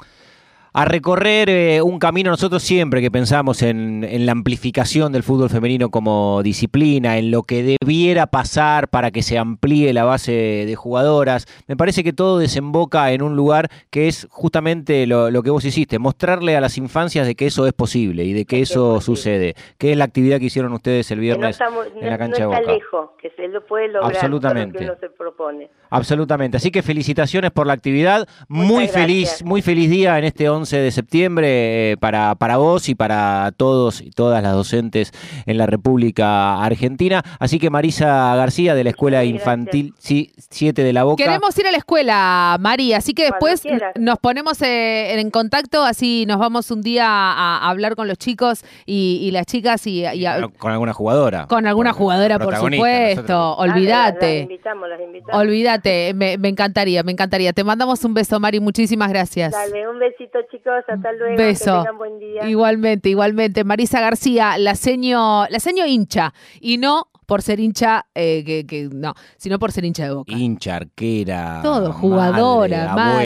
a 0.79 0.85
recorrer 0.85 1.49
eh, 1.49 1.81
un 1.81 1.99
camino 1.99 2.31
nosotros 2.31 2.63
siempre 2.63 3.01
que 3.01 3.11
pensamos 3.11 3.63
en, 3.63 4.05
en 4.05 4.27
la 4.27 4.33
amplificación 4.33 5.11
del 5.11 5.23
fútbol 5.23 5.49
femenino 5.49 5.89
como 5.91 6.43
disciplina, 6.43 7.17
en 7.17 7.31
lo 7.31 7.45
que 7.45 7.63
debiera 7.81 8.27
pasar 8.27 8.89
para 8.89 9.11
que 9.11 9.23
se 9.23 9.39
amplíe 9.39 9.95
la 9.95 10.05
base 10.05 10.33
de 10.67 10.75
jugadoras. 10.77 11.47
Me 11.67 11.77
parece 11.79 12.05
que 12.05 12.13
todo 12.13 12.39
desemboca 12.39 13.11
en 13.13 13.23
un 13.23 13.37
lugar 13.37 13.71
que 13.89 14.07
es 14.09 14.27
justamente 14.31 15.07
lo, 15.07 15.31
lo 15.31 15.43
que 15.43 15.49
vos 15.49 15.65
hiciste, 15.65 15.99
mostrarle 15.99 16.57
a 16.57 16.61
las 16.61 16.77
infancias 16.77 17.27
de 17.27 17.35
que 17.35 17.47
eso 17.47 17.67
es 17.67 17.73
posible 17.73 18.25
y 18.25 18.35
de 18.35 18.45
que 18.45 18.57
Que 18.57 18.63
es 18.63 18.71
eso 18.71 18.97
posible. 18.97 19.17
sucede, 19.17 19.55
que 19.79 19.93
es 19.93 19.97
la 19.97 20.05
actividad 20.05 20.39
que 20.39 20.45
hicieron 20.45 20.75
ustedes 20.75 21.11
el 21.11 21.21
Que 21.21 21.29
no 21.29 21.39
viernes 21.39 21.59
en 22.03 22.11
la 22.11 22.19
cancha 22.19 22.45
no 22.45 22.51
está 22.53 22.61
Boca. 22.61 22.73
lejos, 22.75 23.11
que 23.21 23.31
se 23.31 23.49
lo 23.49 23.65
puede 23.65 23.89
lograr 23.89 24.13
Absolutamente. 24.13 24.75
lo 24.75 24.79
que 24.79 24.85
uno 24.91 25.01
se 25.01 25.09
propone. 25.09 25.71
Absolutamente. 25.89 26.59
Así 26.59 26.71
que 26.71 26.83
felicitaciones 26.83 27.51
por 27.51 27.67
la 27.67 27.73
actividad. 27.73 28.29
Muchas 28.49 28.69
muy 28.71 28.85
gracias. 28.85 29.03
feliz, 29.07 29.43
muy 29.45 29.63
feliz 29.63 29.89
día 29.89 30.19
en 30.19 30.25
este 30.25 30.49
11 30.51 30.66
de 30.71 30.91
septiembre 30.91 31.93
eh, 31.93 31.97
para, 31.97 32.35
para 32.35 32.57
vos 32.57 32.89
y 32.89 32.95
para 32.95 33.53
todos 33.57 34.01
y 34.01 34.11
todas 34.11 34.43
las 34.43 34.53
docentes 34.53 35.13
en 35.47 35.59
la 35.59 35.67
República 35.67 36.63
Argentina. 36.63 37.23
Así 37.39 37.59
que 37.59 37.71
Marisa 37.71 38.35
García 38.35 38.75
de 38.75 38.85
la 38.85 38.91
Escuela 38.91 39.23
Infantil 39.25 39.95
7 39.99 40.83
de 40.83 40.93
la 40.93 41.05
Boca. 41.05 41.23
Queremos 41.23 41.57
ir 41.59 41.67
a 41.67 41.71
la 41.71 41.79
escuela, 41.79 42.57
María, 42.61 42.97
así 42.99 43.15
que 43.15 43.25
después 43.25 43.63
nos 43.97 44.19
ponemos 44.19 44.61
eh, 44.63 45.21
en 45.21 45.31
contacto, 45.31 45.85
así 45.85 46.25
nos 46.27 46.39
vamos 46.39 46.71
un 46.71 46.83
día 46.83 47.07
a, 47.07 47.59
a 47.59 47.71
hablar 47.71 47.95
con 47.95 48.09
los 48.09 48.19
chicos 48.19 48.65
y, 48.85 49.21
y 49.23 49.31
las 49.31 49.47
chicas 49.47 49.87
y, 49.87 50.01
y 50.07 50.27
a- 50.27 50.41
Con- 50.59 50.73
alguna 50.73 50.93
jugadora. 50.93 51.47
con 51.47 51.67
alguna 51.67 51.91
Con- 51.93 51.99
jugadora, 51.99 52.39
por 52.39 52.57
supuesto. 52.57 53.35
Ah, 53.37 53.55
Olvídate. 53.59 54.41
invitamos, 54.41 54.89
las 54.89 55.01
invitamos. 55.01 55.41
Olvídate, 55.41 56.13
me, 56.15 56.39
me 56.39 56.49
encantaría, 56.49 57.03
me 57.03 57.13
encantaría. 57.13 57.53
Te 57.53 57.65
mandamos 57.65 58.05
un 58.05 58.15
beso, 58.15 58.39
Mari, 58.41 58.61
muchísimas 58.61 59.09
gracias. 59.11 59.53
Dale, 59.53 59.89
un 59.89 59.99
besito 59.99 60.39
chicos, 60.51 60.56
hasta 60.65 61.13
luego. 61.13 61.37
Beso. 61.37 61.65
Que 61.65 61.79
tengan 61.79 61.99
buen 61.99 62.19
día. 62.19 62.49
Igualmente, 62.49 63.09
igualmente. 63.09 63.65
Marisa 63.65 64.01
García, 64.01 64.59
la 64.59 64.75
seño, 64.75 65.47
la 65.49 65.61
seño 65.61 65.87
hincha. 65.87 66.33
Y 66.61 66.79
no 66.79 67.09
por 67.27 67.43
ser 67.43 67.59
hincha, 67.61 68.07
eh, 68.15 68.45
que, 68.45 68.67
que 68.67 68.89
no, 68.91 69.15
sino 69.37 69.59
por 69.59 69.73
ser 69.73 69.85
hincha 69.85 70.05
de 70.05 70.15
boca. 70.15 70.33
Hincha, 70.33 70.77
arquera. 70.77 71.61
Todo, 71.63 71.89
madre, 71.89 71.93
jugadora, 72.01 72.93
abuela. 72.93 72.95